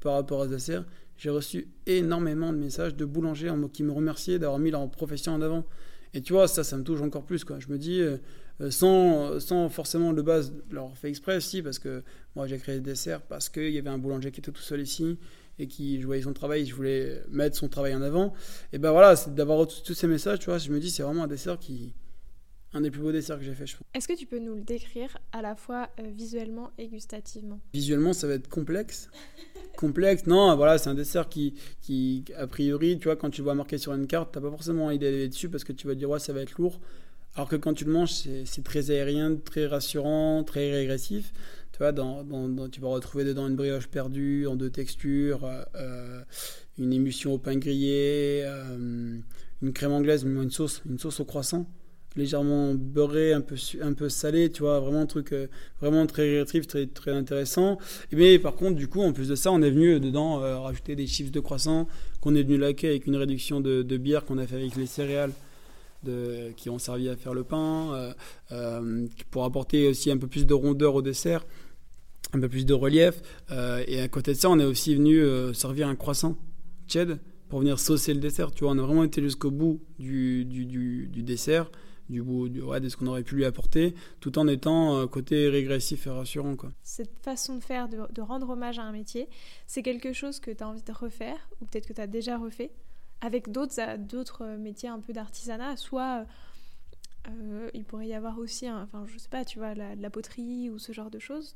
[0.00, 0.84] par rapport à ce dessert,
[1.16, 5.40] j'ai reçu énormément de messages de boulangers qui me remerciaient d'avoir mis leur profession en
[5.42, 5.64] avant.
[6.12, 7.44] Et tu vois, ça, ça me touche encore plus.
[7.44, 7.60] Quoi.
[7.60, 8.02] Je me dis,
[8.70, 12.02] sans, sans forcément de base leur fait exprès, si, parce que
[12.36, 14.80] moi j'ai créé des desserts parce qu'il y avait un boulanger qui était tout seul
[14.80, 15.18] ici
[15.58, 18.32] et qui je voyais son travail, je voulais mettre son travail en avant.
[18.72, 21.24] Et ben voilà, c'est d'avoir tous ces messages, tu vois, je me dis c'est vraiment
[21.24, 21.92] un dessert qui
[22.74, 23.86] un des plus beaux desserts que j'ai fait, je pense.
[23.94, 27.60] Est-ce que tu peux nous le décrire à la fois euh, visuellement et gustativement?
[27.74, 29.10] Visuellement, ça va être complexe.
[29.76, 33.44] complexe, non, voilà, c'est un dessert qui, qui, a priori, tu vois, quand tu le
[33.44, 35.94] vois marqué sur une carte, t'as pas forcément envie d'aller dessus parce que tu vas
[35.94, 36.80] dire, ouais, ça va être lourd.
[37.34, 38.12] Alors que quand tu le manges,
[38.44, 41.32] c'est très aérien, très rassurant, très régressif.
[41.72, 41.92] Tu vois,
[42.70, 46.20] tu vas retrouver dedans une brioche perdue en deux textures, euh,
[46.78, 49.18] une émulsion au pain grillé, euh,
[49.62, 51.66] une crème anglaise, une sauce, une sauce au croissant,
[52.16, 55.46] légèrement beurrée, un peu, un peu salée, tu vois, vraiment un truc euh,
[55.80, 57.78] vraiment très régressif, très, très intéressant.
[58.12, 61.06] Mais par contre, du coup, en plus de ça, on est venu dedans rajouter des
[61.06, 61.88] chips de croissant
[62.20, 64.86] qu'on est venu laquer avec une réduction de, de bière qu'on a fait avec les
[64.86, 65.32] céréales
[66.56, 68.12] qui ont servi à faire le pain, euh,
[68.52, 71.44] euh, pour apporter aussi un peu plus de rondeur au dessert,
[72.32, 73.22] un peu plus de relief.
[73.50, 75.22] Euh, et à côté de ça, on est aussi venu
[75.54, 76.36] servir un croissant
[76.86, 78.50] tiède pour venir saucer le dessert.
[78.52, 81.70] Tu vois, on a vraiment été jusqu'au bout du, du, du, dessert,
[82.08, 85.48] du bout du, ouais, de ce qu'on aurait pu lui apporter, tout en étant côté
[85.48, 86.56] régressif et rassurant.
[86.56, 86.72] Quoi.
[86.82, 89.28] Cette façon de faire, de rendre hommage à un métier,
[89.66, 92.38] c'est quelque chose que tu as envie de refaire, ou peut-être que tu as déjà
[92.38, 92.72] refait?
[93.22, 96.26] Avec d'autres euh, d'autres euh, métiers un peu d'artisanat, soit
[97.28, 100.68] euh, il pourrait y avoir aussi, enfin je sais pas, tu vois, la, la poterie
[100.70, 101.54] ou ce genre de choses.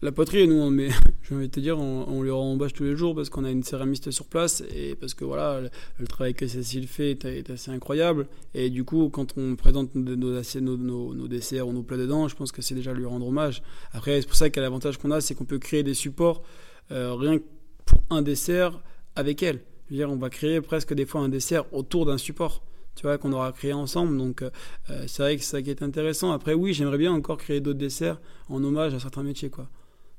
[0.00, 0.90] La, poterie, nous, mais
[1.32, 4.12] envie de te dire, on, lui embauche tous les jours parce qu'on a une céramiste
[4.12, 5.60] sur place et parce que voilà,
[5.98, 8.28] le, travail que Cécile fait est, assez incroyable.
[8.54, 12.36] Et du coup, quand on présente nos, nos, nos, desserts ou nos plats dedans, je
[12.36, 13.64] pense que c'est déjà lui rendre hommage.
[13.90, 16.44] Après, c'est pour ça que l'avantage qu'on a, c'est qu'on peut créer des supports
[16.90, 17.44] rien que
[17.84, 18.80] pour un dessert
[19.16, 19.60] avec elle
[19.94, 22.62] dire, on va créer presque des fois un dessert autour d'un support
[22.96, 24.16] tu vois, qu'on aura créé ensemble.
[24.16, 24.50] Donc, euh,
[25.06, 26.32] c'est vrai que c'est ça qui est intéressant.
[26.32, 28.18] Après, oui, j'aimerais bien encore créer d'autres desserts
[28.48, 29.68] en hommage à certains métiers, quoi.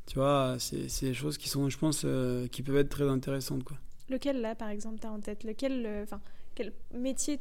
[0.05, 3.63] Tu vois, c'est des choses qui sont, je pense, euh, qui peuvent être très intéressantes,
[3.63, 3.77] quoi.
[4.09, 5.43] Lequel, là, par exemple, tu as en tête?
[5.43, 6.21] Lequel, euh, enfin,
[6.55, 7.39] quel métier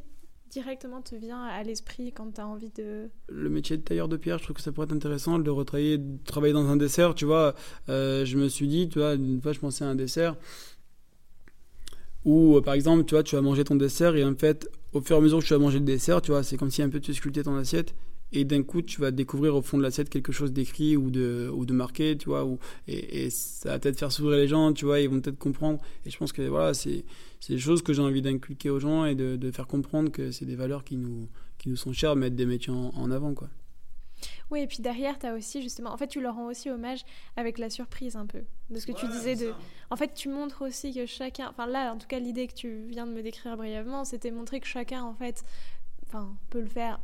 [0.49, 3.09] directement te vient à l'esprit quand tu as envie de...
[3.29, 5.97] Le métier de tailleur de pierre, je trouve que ça pourrait être intéressant de retravailler,
[5.97, 7.53] de travailler dans un dessert, tu vois.
[7.89, 10.35] Euh, je me suis dit, tu vois, une fois je pensais à un dessert
[12.27, 15.15] où, par exemple, tu vois, tu vas manger ton dessert et en fait, au fur
[15.15, 16.89] et à mesure que tu vas manger le dessert, tu vois, c'est comme si un
[16.89, 17.95] peu tu sculptais ton assiette
[18.33, 21.49] et d'un coup tu vas découvrir au fond de l'assiette quelque chose d'écrit ou de,
[21.53, 22.59] ou de marqué, tu vois, ou,
[22.89, 25.79] et, ça va peut-être faire sourire les gens, tu vois, ils vont peut-être comprendre.
[26.05, 27.05] Et je pense que voilà, c'est
[27.47, 30.45] des choses que j'ai envie d'inculquer aux gens et de, de faire comprendre que c'est
[30.45, 33.47] des valeurs qui nous, qui nous sont chères, mettre des métiers en, avant, quoi.
[34.51, 35.91] Oui, et puis derrière, tu as aussi justement.
[35.91, 37.03] En fait, tu leur rends aussi hommage
[37.35, 38.43] avec la surprise un peu.
[38.69, 39.35] De ce que tu disais.
[39.35, 39.53] de.
[39.89, 41.47] En fait, tu montres aussi que chacun.
[41.49, 44.59] Enfin, là, en tout cas, l'idée que tu viens de me décrire brièvement, c'était montrer
[44.59, 45.43] que chacun, en fait,
[46.07, 46.99] enfin, peut le faire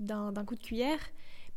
[0.00, 0.98] d'un coup de cuillère,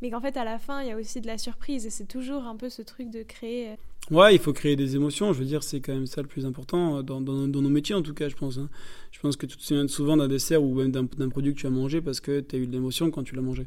[0.02, 2.06] mais qu'en fait à la fin il y a aussi de la surprise et c'est
[2.06, 3.70] toujours un peu ce truc de créer.
[3.70, 5.32] Euh, ouais, il faut créer des émotions.
[5.32, 7.94] Je veux dire, c'est quand même ça le plus important euh, dans, dans, nos métiers
[7.94, 8.58] en tout cas, je pense.
[8.58, 8.68] Hein.
[9.12, 11.66] Je pense que tu te souviens souvent d'un dessert ou même d'un produit que tu
[11.66, 13.66] as mangé parce que tu as eu de l'émotion quand tu l'as mangé.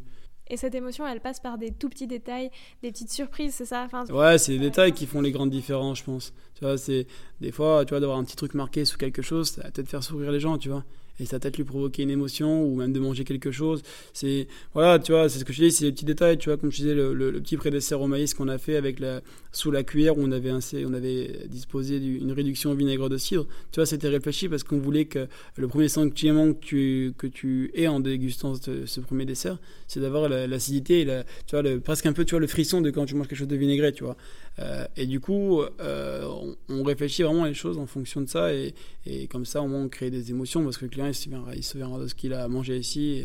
[0.50, 2.50] Et cette émotion, elle passe par des tout petits détails,
[2.82, 3.84] des petites surprises, c'est ça?
[3.84, 6.34] Enfin, Ouais, c'est les détails qui font les grandes différences, je pense.
[6.56, 7.08] Tu vois, c'est
[7.42, 9.90] des fois, tu vois, d'avoir un petit truc marqué sous quelque chose, ça va peut-être
[9.90, 10.84] faire sourire les gens, tu vois
[11.20, 13.82] et ça peut-être lui provoquer une émotion ou même de manger quelque chose.
[14.14, 16.58] C'est voilà, tu vois, c'est ce que je dis, c'est les petits détails, tu vois,
[16.58, 19.72] comme je disais le, le, petit pré-dessert au maïs qu'on a fait avec la sous
[19.72, 23.48] la cuillère où on avait on avait disposé d'une réduction au vinaigre de cidre.
[23.72, 27.72] Tu vois, c'était réfléchi parce qu'on voulait que le premier sentiment que tu que tu
[27.74, 29.58] aies en dégustant ce, premier dessert,
[29.88, 31.06] c'est d'avoir l'acidité et
[31.46, 33.48] tu vois presque un peu tu vois le frisson de quand tu manges quelque chose
[33.48, 34.18] de vinaigré, tu vois.
[34.60, 36.28] Euh, et du coup, euh,
[36.68, 38.74] on, réfléchit vraiment les choses en fonction de ça et,
[39.06, 41.24] et comme ça, au moins, on crée des émotions parce que le client il se
[41.24, 43.24] souviendra, il se souviendra de ce qu'il a mangé ici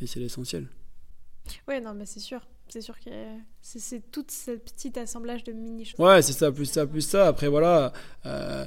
[0.00, 0.68] et, c'est l'essentiel.
[1.66, 2.40] Oui, non, mais c'est sûr.
[2.68, 3.10] C'est sûr que
[3.62, 5.98] c'est tout ce petit assemblage de mini choses.
[5.98, 7.26] Ouais, c'est ça, plus ça, plus ça.
[7.26, 7.94] Après, voilà.
[8.26, 8.66] Euh,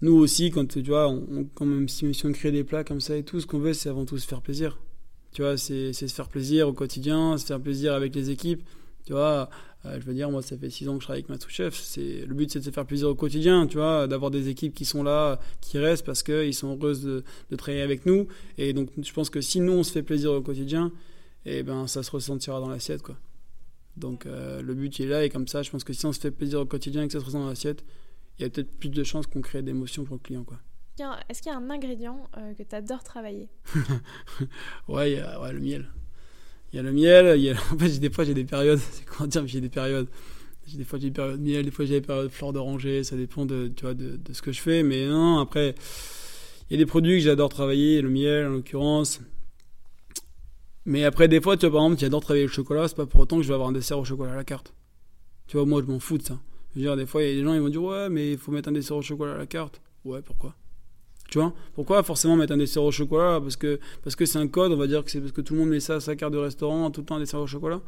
[0.00, 3.16] nous aussi, quand tu vois, on, quand même si on crée des plats comme ça
[3.16, 4.80] et tout, ce qu'on veut, c'est avant tout se faire plaisir.
[5.32, 8.62] Tu vois, c'est se faire plaisir au quotidien, se faire plaisir avec les équipes.
[9.08, 9.48] Tu vois,
[9.86, 11.74] euh, je veux dire, moi, ça fait six ans que je travaille avec ma sous-chef.
[11.74, 14.74] C'est, le but, c'est de se faire plaisir au quotidien, tu vois, d'avoir des équipes
[14.74, 18.28] qui sont là, qui restent parce qu'ils sont heureuses de, de, travailler avec nous.
[18.58, 20.92] Et donc, je pense que si nous, on se fait plaisir au quotidien,
[21.46, 23.16] et eh ben, ça se ressentira dans l'assiette, quoi.
[23.96, 25.24] Donc, euh, le but, il est là.
[25.24, 27.14] Et comme ça, je pense que si on se fait plaisir au quotidien et que
[27.14, 27.86] ça se ressent dans l'assiette,
[28.38, 30.58] il y a peut-être plus de chances qu'on crée d'émotions pour le client, quoi.
[31.30, 33.48] Est-ce qu'il y a un ingrédient euh, que tu adores travailler?
[34.88, 35.88] Ouais, y a, ouais, le miel.
[36.72, 37.54] Il y a le miel, il y a...
[37.72, 40.08] en fait, des fois j'ai des périodes, c'est comment dire, j'ai des périodes.
[40.74, 43.46] Des fois j'ai des périodes miel, des fois j'ai des périodes fleurs d'oranger, ça dépend
[43.46, 44.82] de, tu vois, de, de, ce que je fais.
[44.82, 45.74] Mais non, après,
[46.68, 49.20] il y a des produits que j'adore travailler, le miel en l'occurrence.
[50.84, 53.20] Mais après, des fois, tu vois, par exemple, j'adore travailler le chocolat, c'est pas pour
[53.20, 54.74] autant que je vais avoir un dessert au chocolat à la carte.
[55.46, 56.38] Tu vois, moi je m'en fous de ça.
[56.70, 58.32] Je veux dire, des fois, il y a des gens, ils vont dire, ouais, mais
[58.32, 59.80] il faut mettre un dessert au chocolat à la carte.
[60.04, 60.54] Ouais, pourquoi?
[61.28, 61.52] Tu vois?
[61.74, 63.38] Pourquoi forcément mettre un dessert au chocolat?
[63.40, 65.54] Parce que parce que c'est un code, on va dire que c'est parce que tout
[65.54, 67.46] le monde met ça à sa carte de restaurant, tout le temps un dessert au
[67.46, 67.80] chocolat?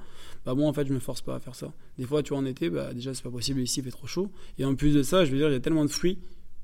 [0.45, 1.73] Bah moi en fait je me force pas à faire ça.
[1.99, 4.07] Des fois tu vois en été, bah déjà c'est pas possible ici il fait trop
[4.07, 4.31] chaud.
[4.59, 6.19] Et en plus de ça, je veux dire il y a tellement de fruits.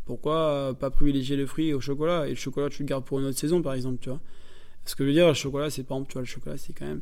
[0.04, 2.26] Pourquoi pas privilégier le fruit au chocolat?
[2.26, 4.20] Et le chocolat tu le gardes pour une autre saison par exemple, tu vois
[4.84, 6.86] Ce que je veux dire, le chocolat c'est par exemple, tu le chocolat c'est quand
[6.86, 7.00] même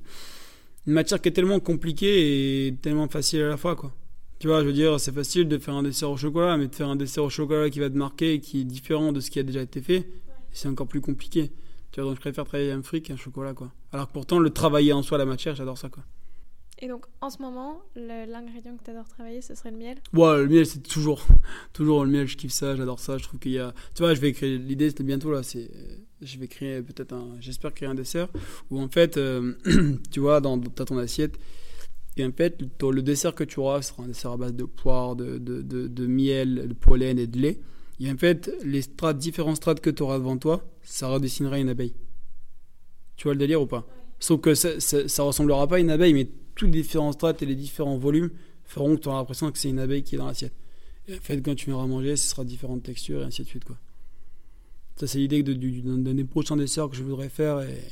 [0.87, 3.93] une matière qui est tellement compliquée et tellement facile à la fois quoi.
[4.39, 6.74] Tu vois, je veux dire, c'est facile de faire un dessert au chocolat, mais de
[6.74, 9.30] faire un dessert au chocolat qui va te marquer et qui est différent de ce
[9.30, 10.07] qui a déjà été fait,
[10.53, 11.53] c'est encore plus compliqué.
[11.93, 13.72] Tu vois, donc je préfère travailler un fruit qu'un chocolat, quoi.
[13.93, 16.03] Alors que pourtant, le travailler en soi, la matière, j'adore ça, quoi.
[16.80, 19.99] Et donc, en ce moment, l'ingrédient que tu adores travailler, ce serait le miel?
[20.12, 21.24] Ouais, le miel, c'est toujours,
[21.72, 23.16] toujours le miel, je kiffe ça, j'adore ça.
[23.16, 23.72] Je trouve qu'il y a.
[23.95, 24.59] Tu vois, je vais créer.
[24.59, 25.70] L'idée, c'était bientôt, là, c'est.
[26.20, 27.37] Je vais créer peut-être un.
[27.41, 28.28] J'espère créer un dessert
[28.70, 29.55] où, en fait, euh,
[30.11, 31.39] tu vois, dans, dans ton assiette,
[32.17, 35.17] et en fait, le dessert que tu auras sera un dessert à base de poire,
[35.17, 37.61] de, de, de, miel, de pollen et de lait.
[37.99, 41.69] Et en fait, les strates, différents strates que tu auras devant toi, ça redessinera une
[41.69, 41.95] abeille.
[43.17, 43.87] Tu vois le délire ou pas?
[44.21, 47.47] Sauf que ça, ça, ressemblera pas à une abeille, mais tous les différents strates et
[47.47, 48.31] les différents volumes
[48.62, 50.55] feront que tu auras l'impression que c'est une abeille qui est dans l'assiette.
[51.09, 53.65] Et en fait, quand tu viendras manger, ce sera différentes textures et ainsi de suite.
[53.65, 53.77] Quoi.
[54.97, 57.83] Ça, c'est l'idée d'un des prochains desserts que je voudrais faire et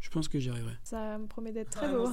[0.00, 0.74] je pense que j'y arriverai.
[0.82, 2.08] Ça me promet d'être très beau.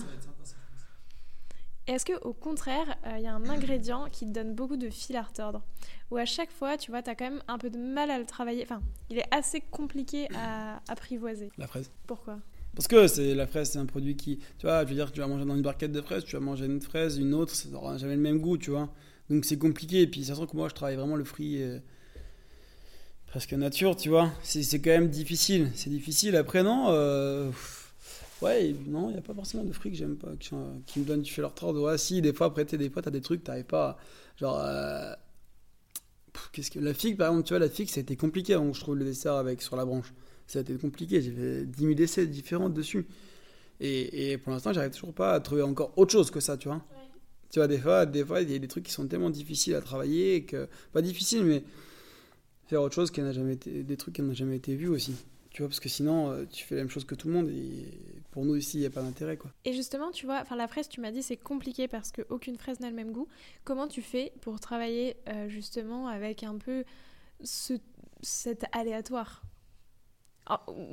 [1.91, 4.89] Est-ce que au contraire, il euh, y a un ingrédient qui te donne beaucoup de
[4.89, 5.61] fil à retordre
[6.09, 8.17] Ou à chaque fois, tu vois, tu as quand même un peu de mal à
[8.17, 8.63] le travailler.
[8.63, 11.51] Enfin, il est assez compliqué à apprivoiser.
[11.57, 11.91] La fraise.
[12.07, 12.39] Pourquoi?
[12.77, 15.19] Parce que c'est la fraise, c'est un produit qui, tu vois, je veux dire, tu
[15.19, 17.67] vas manger dans une barquette de fraises, tu vas manger une fraise, une autre, ça
[17.67, 18.87] n'aura jamais le même goût, tu vois.
[19.29, 20.03] Donc c'est compliqué.
[20.03, 21.79] Et puis ça se que moi, je travaille vraiment le fruit euh,
[23.27, 24.31] presque nature, tu vois.
[24.43, 25.69] C'est quand même difficile.
[25.75, 26.37] C'est difficile.
[26.37, 26.85] Après, non.
[26.87, 27.51] Euh,
[28.41, 31.21] Ouais, non, il n'y a pas forcément de fruits que j'aime pas, qui, me donnent
[31.21, 33.97] du fil à Ouais, si, des fois, après, des fois, t'as des trucs, t'arrives pas.
[34.37, 34.59] Genre.
[34.59, 35.13] Euh,
[36.51, 36.79] qu'est-ce que.
[36.79, 38.81] La figue, par exemple, tu vois, la figue, ça a été compliqué avant que je
[38.81, 40.13] trouve le dessert avec sur la branche.
[40.47, 41.21] Ça a été compliqué.
[41.21, 43.07] J'ai fait 10 000 essais différents dessus.
[43.79, 46.67] Et, et pour l'instant, j'arrive toujours pas à trouver encore autre chose que ça, tu
[46.67, 46.83] vois.
[47.51, 49.75] Tu vois, des fois, des fois, il y a des trucs qui sont tellement difficiles
[49.75, 50.67] à travailler que.
[50.93, 51.63] Pas difficiles, mais
[52.67, 53.83] faire autre chose qui n'a jamais été.
[53.83, 55.13] Des trucs qui n'ont jamais été vus aussi.
[55.51, 57.49] Tu vois, parce que sinon, euh, tu fais la même chose que tout le monde
[57.49, 57.85] et
[58.31, 59.37] pour nous ici, il n'y a pas d'intérêt.
[59.65, 62.89] Et justement, tu vois, la fraise, tu m'as dit, c'est compliqué parce qu'aucune fraise n'a
[62.89, 63.27] le même goût.
[63.65, 66.85] Comment tu fais pour travailler euh, justement avec un peu
[67.43, 67.73] ce,
[68.21, 69.41] cet aléatoire?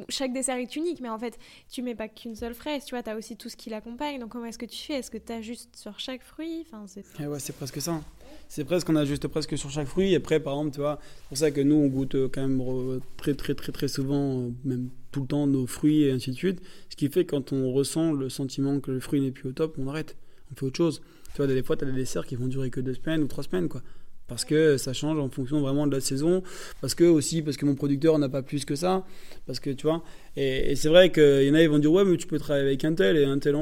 [0.09, 1.39] Chaque dessert est unique, mais en fait,
[1.71, 4.21] tu mets pas qu'une seule fraise, tu vois, tu as aussi tout ce qui l'accompagne.
[4.21, 4.95] Donc, comment est-ce que tu fais?
[4.95, 6.65] Est-ce que tu ajustes sur chaque fruit?
[6.67, 7.05] Enfin, c'est...
[7.21, 8.01] Eh ouais, c'est presque ça.
[8.49, 10.13] C'est presque, qu'on ajuste presque sur chaque fruit.
[10.13, 12.47] Et après, par exemple, tu vois, c'est pour ça que nous, on goûte euh, quand
[12.47, 16.31] même très, très, très, très souvent, euh, même tout le temps, nos fruits et ainsi
[16.31, 16.61] de suite.
[16.89, 19.77] Ce qui fait, quand on ressent le sentiment que le fruit n'est plus au top,
[19.79, 20.17] on arrête.
[20.53, 21.03] On fait autre chose.
[21.35, 23.27] Tu vois, des fois, tu as des desserts qui vont durer que deux semaines ou
[23.27, 23.83] trois semaines, quoi
[24.29, 26.43] parce que ça change en fonction vraiment de la saison,
[26.81, 29.05] parce que aussi parce que mon producteur n'a pas plus que ça,
[29.47, 30.05] parce que tu vois.
[30.37, 32.67] Et, c'est vrai qu'il y en a ils vont dire ouais mais tu peux travailler
[32.67, 33.57] avec un tel et un tel.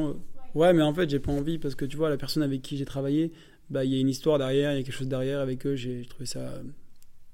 [0.55, 2.77] Ouais mais en fait j'ai pas envie parce que tu vois la personne avec qui
[2.77, 3.33] j'ai travaillé,
[3.71, 5.77] bah il y a une histoire derrière, il y a quelque chose derrière avec eux,
[5.77, 6.61] j'ai trouvé ça.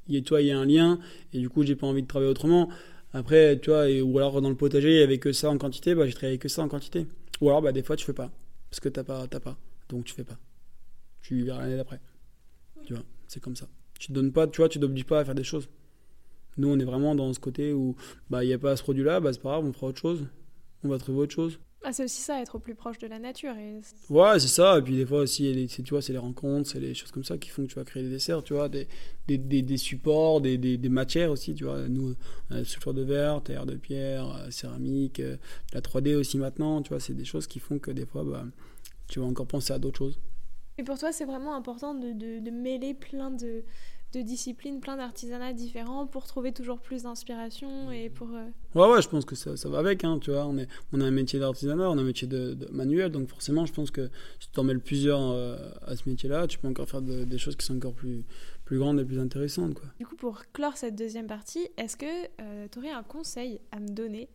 [0.09, 0.99] Il y a, toi il y a un lien
[1.33, 2.69] et du coup j'ai pas envie de travailler autrement.
[3.15, 6.39] Après tu vois ou alors dans le potager avec ça en quantité, bah j'ai travaillé
[6.39, 7.07] avec ça en quantité.
[7.41, 8.31] Ou alors bah des fois tu fais pas
[8.71, 9.57] parce que t'as pas t'as pas
[9.89, 10.39] donc tu fais pas.
[11.23, 12.01] Tu verras l'année d'après.
[12.85, 13.05] Tu vois.
[13.33, 13.67] C'est comme ça.
[13.99, 15.71] Tu te donnes pas, tu vois, tu t'obliges pas à faire des choses.
[16.59, 17.97] Nous, on est vraiment dans ce côté où
[18.29, 20.27] bah il n'y a pas ce produit-là, bah c'est pas grave, on fera autre chose.
[20.85, 21.59] On va trouver autre chose.
[21.83, 23.55] Ah, c'est aussi ça, être au plus proche de la nature.
[23.57, 23.81] Et...
[24.11, 24.77] Ouais, c'est ça.
[24.77, 27.39] Et puis des fois aussi, tu vois, c'est les rencontres, c'est les choses comme ça
[27.39, 28.87] qui font que tu vas créer des desserts, tu vois, des,
[29.27, 31.89] des, des, supports, des, des, matières aussi, tu vois.
[31.89, 32.15] Nous,
[32.51, 35.39] le de verre, terre de pierre, euh, céramique, euh,
[35.73, 38.45] la 3D aussi maintenant, tu vois, c'est des choses qui font que des fois, bah,
[39.09, 40.21] tu vas encore penser à d'autres choses.
[40.79, 43.63] Et pour toi, c'est vraiment important de, de, mêler plein de,
[44.15, 48.29] de disciplines, plein d'artisanats différents pour trouver toujours plus d'inspiration et pour...
[48.35, 50.47] Euh, ouais, ouais, je pense que ça, ça va avec, hein, tu vois.
[50.47, 53.67] On, est, on a un métier d'artisanat, on a un métier de, manuel, donc forcément,
[53.67, 54.09] je pense que
[54.41, 55.57] si tu en mêles plusieurs euh,
[55.87, 58.25] à ce métier-là, tu peux encore faire des choses qui sont encore plus,
[58.65, 59.89] plus grandes et plus intéressantes, quoi.
[59.99, 62.07] Du coup, pour clore cette deuxième partie, est-ce que
[62.41, 64.31] euh, tu aurais un conseil à me donner?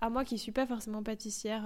[0.00, 1.64] À moi qui suis pas forcément pâtissière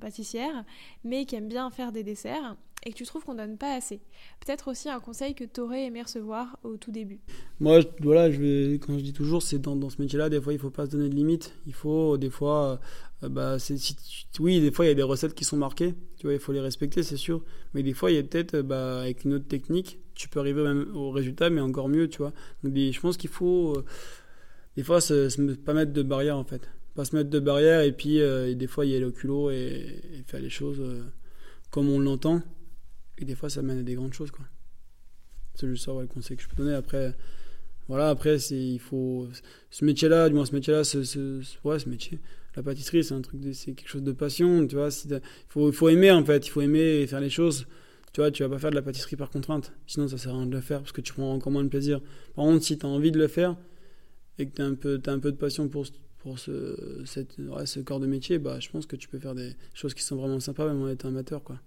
[0.00, 0.64] pâtissière,
[1.04, 4.00] mais qui aime bien faire des desserts et que tu trouves qu'on donne pas assez.
[4.44, 7.20] Peut-être aussi un conseil que tu aurais aimé recevoir au tout début.
[7.58, 10.58] Moi, voilà, je quand je dis toujours, c'est dans, dans, ce métier-là, des fois, il
[10.58, 11.54] faut pas se donner de limites.
[11.66, 12.80] Il faut, des fois,
[13.22, 13.56] euh, bah,
[14.38, 16.52] oui, des fois, il y a des recettes qui sont marquées, tu vois, il faut
[16.52, 17.42] les respecter, c'est sûr.
[17.74, 20.40] Mais des fois, il y a peut-être, euh, bah, avec une autre technique, tu peux
[20.40, 22.32] arriver même au résultat, mais encore mieux, tu vois.
[22.62, 23.84] Donc, je pense qu'il faut, euh,
[24.76, 27.92] des fois, se, pas mettre de barrière, en fait pas se mettre de barrière et
[27.92, 31.04] puis euh, des fois il y a le culot et, faire les choses euh,
[31.70, 32.42] comme on l'entend
[33.18, 34.44] et des fois ça mène à des grandes choses quoi.
[35.54, 36.74] C'est juste ça le conseil que je peux donner.
[36.74, 37.14] Après
[37.88, 39.28] voilà après c'est il faut
[39.70, 42.18] ce métier là du moins ce métier là ce, ce, ouais, ce métier
[42.56, 44.88] la pâtisserie c'est un truc c'est quelque chose de passion tu vois.
[45.06, 46.46] Il faut, faut aimer en fait.
[46.46, 47.66] Il faut aimer faire les choses.
[48.12, 49.72] Tu vois tu vas pas faire de la pâtisserie par contrainte.
[49.86, 51.68] Sinon ça sert à rien de le faire parce que tu prends encore moins de
[51.68, 52.00] plaisir.
[52.34, 53.56] Par contre si tu as envie de le faire
[54.38, 55.86] et que tu as un peu as un peu de passion pour
[56.26, 57.36] pour ce, cette,
[57.66, 60.16] ce corps de métier, bah, je pense que tu peux faire des choses qui sont
[60.16, 61.44] vraiment sympas, même en étant amateur.
[61.44, 61.60] Quoi.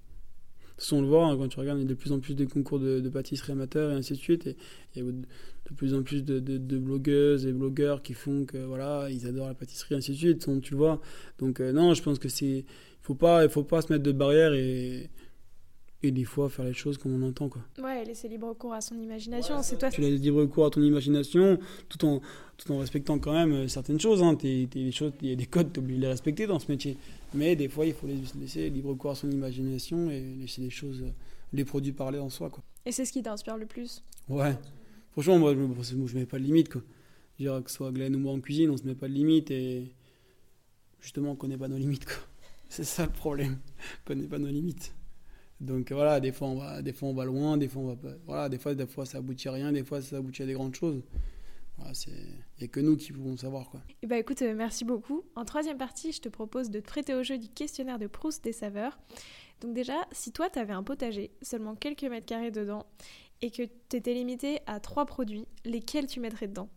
[0.80, 2.36] Façon, on le voit, hein, quand tu regardes, il y a de plus en plus
[2.36, 4.48] de concours de, pâtisserie amateur et ainsi de suite.
[4.48, 4.56] Et
[4.96, 8.58] il y a de plus en plus de, de, blogueuses et blogueurs qui font que
[8.58, 10.48] voilà, ils adorent la pâtisserie, et ainsi de suite.
[10.48, 11.02] Donc, tu le vois.
[11.38, 12.46] Donc, euh, non, je pense que c'est.
[12.60, 12.66] Il
[13.02, 15.10] faut pas, faut pas se mettre de barrière et,
[16.02, 17.62] et des fois faire les choses comme on entend quoi.
[17.82, 19.90] Ouais, laisser libre cours à son imagination, c'est toi.
[19.90, 21.60] Tu laisses libre cours à ton imagination
[21.90, 22.22] tout en
[22.58, 24.38] tout en respectant quand même euh, certaines choses hein.
[24.44, 26.98] les choses il y a des codes tu obligé de les respecter dans ce métier.
[27.34, 31.04] Mais des fois il faut laisser libre cours à son imagination et laisser les choses
[31.54, 32.64] les produits parler en soi quoi.
[32.86, 34.04] Et c'est ce qui t'inspire le plus?
[34.28, 34.56] Ouais.
[35.12, 36.82] Franchement moi je je mets pas de limite quoi.
[37.38, 39.14] Je dirais que ce soit Glenn ou moi en cuisine, on se met pas de
[39.14, 39.92] limite et
[41.02, 42.16] justement on connaît pas nos limites quoi.
[42.70, 43.58] C'est ça le problème.
[44.06, 44.94] On connaît pas nos limites.
[45.60, 47.96] Donc voilà, des fois on va, des fois on va loin, des fois on va
[47.96, 50.46] pas, voilà, des fois, des fois ça aboutit à rien, des fois ça aboutit à
[50.46, 51.02] des grandes choses.
[51.80, 53.82] Voilà, c'est, il n'y a que nous qui pouvons savoir quoi.
[53.90, 55.24] Et eh bah ben, écoute, euh, merci beaucoup.
[55.36, 58.44] En troisième partie, je te propose de te prêter au jeu du questionnaire de Proust
[58.44, 59.00] des saveurs.
[59.62, 62.86] Donc déjà, si toi tu avais un potager, seulement quelques mètres carrés dedans,
[63.42, 66.70] et que tu étais limité à trois produits, lesquels tu mettrais dedans?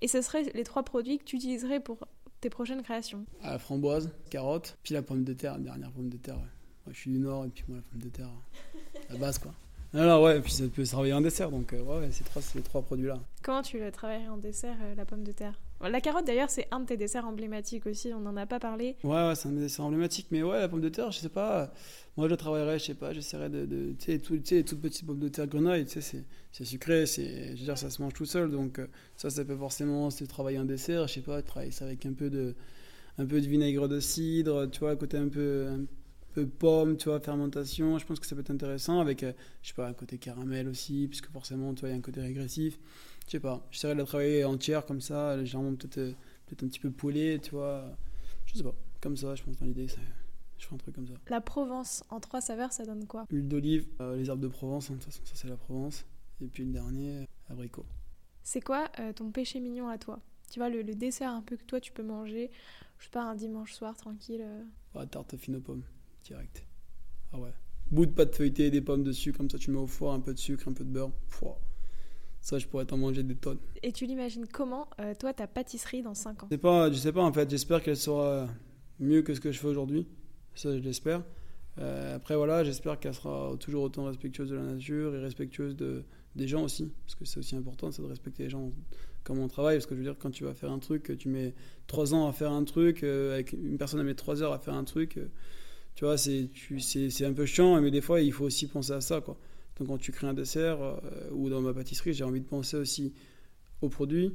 [0.00, 2.06] Et ce seraient les trois produits que tu utiliserais pour
[2.40, 3.24] tes prochaines créations.
[3.42, 6.36] la framboise, carotte, puis la pomme de terre, la dernière pomme de terre.
[6.36, 8.30] Moi, je suis du Nord et puis moi, la pomme de terre,
[9.08, 9.54] la base quoi.
[9.94, 12.42] Alors ouais, et puis ça peut se travailler en dessert, donc euh, ouais, c'est trois,
[12.42, 13.20] ces trois produits-là.
[13.44, 15.54] Comment tu le travaillerais en dessert, euh, la pomme de terre?
[15.80, 18.96] La carotte d'ailleurs c'est un de tes desserts emblématiques aussi, on n'en a pas parlé.
[19.04, 21.72] Ouais, ouais c'est un desserts emblématique, mais ouais, la pomme de terre, je sais pas,
[22.16, 25.20] moi je travaillerais, je sais pas, j'essaierais de, de tu sais, tout, toutes petites pommes
[25.20, 28.26] de terre grenaille, tu sais, c'est sucré, c'est, je veux dire, ça se mange tout
[28.26, 31.70] seul, donc euh, ça, ça peut forcément, c'est travailler un dessert, je sais pas, travailler
[31.70, 32.56] ça avec un peu de,
[33.18, 35.86] un peu de vinaigre de cidre, tu vois, côté un peu, un peu
[36.42, 39.32] pomme, tu vois, fermentation, je pense que ça peut être intéressant, avec, euh,
[39.62, 42.02] je sais pas, un côté caramel aussi, puisque forcément, tu vois, il y a un
[42.02, 42.78] côté régressif
[43.26, 46.12] je sais pas, j'essaierai de la travailler entière comme ça, légèrement peut-être euh,
[46.46, 47.96] peut un petit peu poêlé, tu vois.
[48.46, 51.14] Je sais pas, comme ça, je pense dans l'idée, je ferai un truc comme ça.
[51.28, 53.26] La Provence, en trois saveurs, ça donne quoi?
[53.30, 56.04] Huile d'olive, euh, les arbres de Provence, hein, de toute façon, ça c'est la Provence.
[56.40, 57.86] Et puis le dernier, abricot.
[58.42, 60.20] C'est quoi euh, ton péché mignon à toi?
[60.50, 62.50] Tu vois, le, dessert un peu que toi tu peux manger,
[62.98, 64.44] je sais pas, un dimanche soir tranquille
[64.94, 65.82] Ouais, tarte fine aux pommes,
[66.24, 66.64] direct.
[67.32, 67.52] Ah ouais.
[67.90, 70.20] Bout de pâte feuilletée et des pommes dessus, comme ça tu mets au four, un
[70.20, 71.12] peu de sucre, un peu de beurre.
[71.30, 71.60] Pouah.
[72.40, 73.58] Ça, je pourrais t'en manger des tonnes.
[73.82, 76.46] Et tu l'imagines comment, euh, toi, ta pâtisserie dans 5 ans?
[76.50, 77.48] Je sais, pas, je sais pas, en fait.
[77.48, 78.48] J'espère qu'elle sera
[79.00, 80.06] mieux que ce que je fais aujourd'hui.
[80.54, 81.22] Ça, je l'espère.
[81.78, 86.04] Euh, après, voilà, j'espère qu'elle sera toujours autant respectueuse de la nature et respectueuse de,
[86.36, 86.92] des gens aussi.
[87.06, 88.72] Parce que c'est aussi important, c'est de respecter les gens
[89.22, 89.76] comme on travaille.
[89.76, 91.54] Parce que je veux dire, quand tu vas faire un truc, tu mets
[91.86, 94.58] 3 ans à faire un truc, euh, avec une personne a mis 3 heures à
[94.58, 95.18] faire un truc,
[95.94, 99.20] tu vois, c'est un peu chiant, mais des fois, il faut aussi penser à ça,
[99.20, 99.36] quoi.
[99.78, 102.76] Donc quand tu crées un dessert euh, ou dans ma pâtisserie, j'ai envie de penser
[102.76, 103.12] aussi
[103.80, 104.32] aux produits,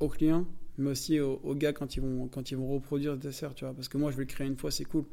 [0.00, 0.46] aux clients,
[0.76, 3.74] mais aussi aux, gars quand ils, vont, quand ils vont reproduire le dessert, tu vois.
[3.74, 5.04] Parce que moi, je vais le créer une fois, c'est cool.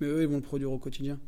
[0.00, 1.18] Mais eux, ils vont le produire au quotidien.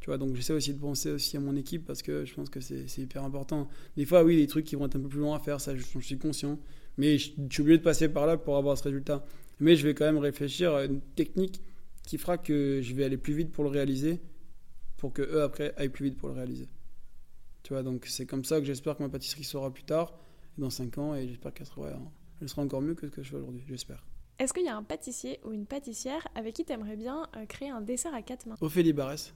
[0.00, 2.50] Tu vois, donc j'essaie aussi de penser aussi à mon équipe parce que je pense
[2.50, 3.68] que c'est hyper important.
[3.96, 5.76] Des fois, oui, les trucs qui vont être un peu plus longs à faire, ça,
[5.76, 6.58] je, suis conscient.
[6.98, 9.24] Mais je, suis obligé de passer par là pour avoir ce résultat.
[9.60, 11.60] Mais je vais quand même réfléchir à une technique
[12.02, 14.20] qui fera que je vais aller plus vite pour le réaliser,
[14.96, 16.68] pour que eux, après, aillent plus vite pour le réaliser.
[17.62, 20.18] Tu vois, donc c'est comme ça que j'espère que ma pâtisserie sera plus tard,
[20.58, 21.90] dans 5 ans, et j'espère qu'elle sera,
[22.40, 24.04] elle sera encore mieux que ce que je fais aujourd'hui, j'espère.
[24.38, 27.46] Est-ce qu'il y a un pâtissier ou une pâtissière avec qui tu aimerais bien euh,
[27.46, 28.56] créer un dessert à quatre mains?
[28.60, 29.34] Ophélie Barès,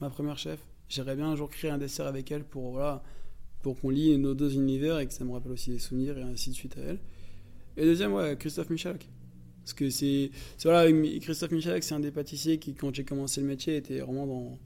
[0.00, 0.60] ma première chef.
[0.88, 3.02] J'aimerais bien un jour créer un dessert avec elle pour, voilà,
[3.60, 6.22] pour qu'on lie nos deux univers et que ça me rappelle aussi des souvenirs et
[6.22, 7.00] ainsi de suite à elle.
[7.76, 9.06] Et deuxième, ouais, Christophe Michalak.
[9.68, 10.30] Parce que c'est.
[10.62, 10.90] Voilà,
[11.20, 14.58] Christophe Michalak, c'est un des pâtissiers qui, quand j'ai commencé le métier, était vraiment dans,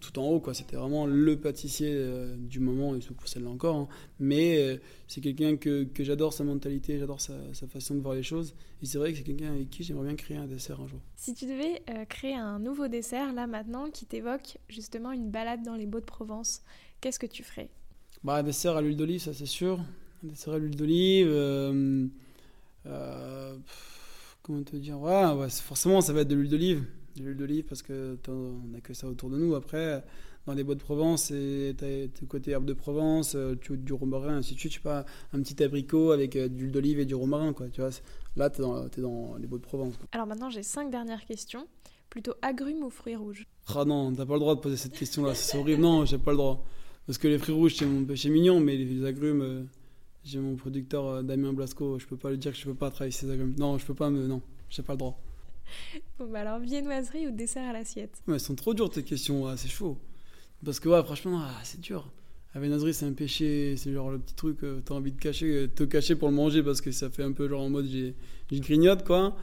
[0.00, 3.76] tout en haut quoi c'était vraiment le pâtissier euh, du moment et pour celle-là encore
[3.76, 3.88] hein.
[4.20, 4.76] mais euh,
[5.08, 8.54] c'est quelqu'un que, que j'adore sa mentalité j'adore sa, sa, façon de voir les choses
[8.82, 11.00] et c'est vrai que c'est quelqu'un avec qui j'aimerais bien créer un dessert un jour
[11.16, 15.62] si tu devais euh, créer un nouveau dessert là maintenant qui t'évoque justement une balade
[15.62, 16.60] dans les Beaux de Provence
[17.00, 17.70] qu'est-ce que tu ferais?
[18.24, 19.80] Bah un dessert à l'huile d'olive ça c'est sûr
[20.22, 21.30] un dessert à l'huile d'olive
[24.42, 26.84] comment te dire ouais forcément ça va être de l'huile d'olive
[27.16, 29.54] de l'huile d'olive parce que on n'a que ça autour de nous.
[29.54, 30.02] Après,
[30.46, 34.38] dans les bois de Provence, tu as côté herbe de Provence, euh, tu du romarin,
[34.38, 34.72] ainsi de suite.
[34.72, 37.68] Je sais pas, un petit abricot avec euh, de l'huile d'olive et du romarin, quoi.
[37.68, 37.90] Tu vois,
[38.36, 39.94] là, tu es, es, dans les bois de Provence.
[40.12, 41.66] Alors maintenant, j'ai cinq dernières questions.
[42.10, 43.46] Plutôt agrumes ou fruits rouges?
[43.74, 45.80] Ah non, t'as pas le droit de poser cette question-là, c'est horrible.
[45.80, 46.62] Non, j'ai pas le droit.
[47.06, 49.64] Parce que les fruits rouges, c'est mon péché mignon, mais les agrumes, euh,
[50.24, 53.12] j'ai mon producteur Damien Blasco, je peux pas lui dire que je peux pas travailler
[53.12, 53.54] ces agrumes.
[53.58, 54.26] Non, je peux pas me.
[54.26, 55.20] Non, j'ai pas le droit.
[56.18, 58.22] bon, bah alors, viennoiserie ou dessert à l'assiette?
[58.28, 59.98] Elles sont trop dures tes questions, c'est chaud.
[60.64, 62.10] Parce que, ouais, franchement, ah, c'est dur.
[62.54, 65.46] La viennoiserie, c'est un péché, c'est genre le petit truc que t'as envie de cacher,
[65.46, 67.86] euh, te cacher pour le manger parce que ça fait un peu genre en mode
[67.86, 68.14] j'ai
[68.52, 69.36] grignote, quoi.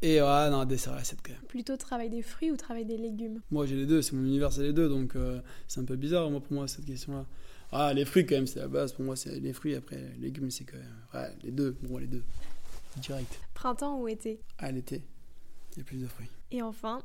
[0.00, 1.42] Et ouais, non, dessert à l'assiette quand même.
[1.42, 3.42] Plutôt travail des fruits ou travail des légumes?
[3.50, 5.96] Moi, j'ai les deux, c'est mon univers, c'est les deux, donc euh, c'est un peu
[5.96, 7.26] bizarre, moi, pour moi, cette question-là.
[7.72, 8.92] Ah, les fruits, quand même, c'est la base.
[8.92, 9.74] Pour moi, c'est les fruits.
[9.74, 10.96] Après, les légumes, c'est quand même.
[11.14, 11.76] Ouais, les deux.
[11.82, 12.24] Bon, les deux.
[12.96, 13.38] Direct.
[13.54, 14.40] Printemps ou été?
[14.58, 15.02] Ah, l'été.
[15.72, 16.28] Il y a plus de fruits.
[16.50, 17.02] Et enfin,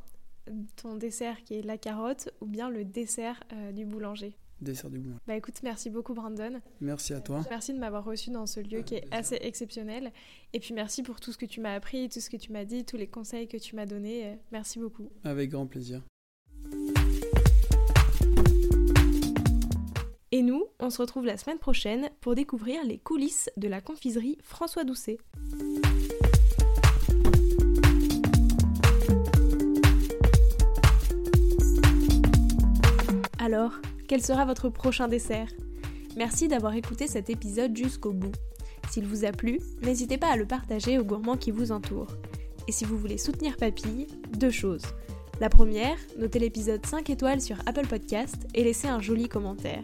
[0.75, 4.35] ton dessert qui est la carotte ou bien le dessert euh, du boulanger?
[4.61, 5.21] Dessert du boulanger.
[5.27, 6.61] Bah écoute, merci beaucoup Brandon.
[6.81, 7.43] Merci à toi.
[7.49, 10.11] Merci de m'avoir reçu dans ce lieu qui est assez exceptionnel.
[10.53, 12.65] Et puis merci pour tout ce que tu m'as appris, tout ce que tu m'as
[12.65, 14.25] dit, tous les conseils que tu m'as donnés.
[14.25, 15.09] Euh, merci beaucoup.
[15.23, 16.01] Avec grand plaisir.
[20.31, 24.37] Et nous, on se retrouve la semaine prochaine pour découvrir les coulisses de la confiserie
[24.41, 25.17] François Doucet.
[33.37, 33.73] Alors,
[34.07, 35.49] quel sera votre prochain dessert?
[36.17, 38.31] Merci d'avoir écouté cet épisode jusqu'au bout.
[38.89, 42.11] S'il vous a plu, n'hésitez pas à le partager aux gourmands qui vous entourent.
[42.67, 44.85] Et si vous voulez soutenir Papille, deux choses.
[45.39, 49.83] La première, notez l'épisode 5 étoiles sur Apple Podcast et laissez un joli commentaire.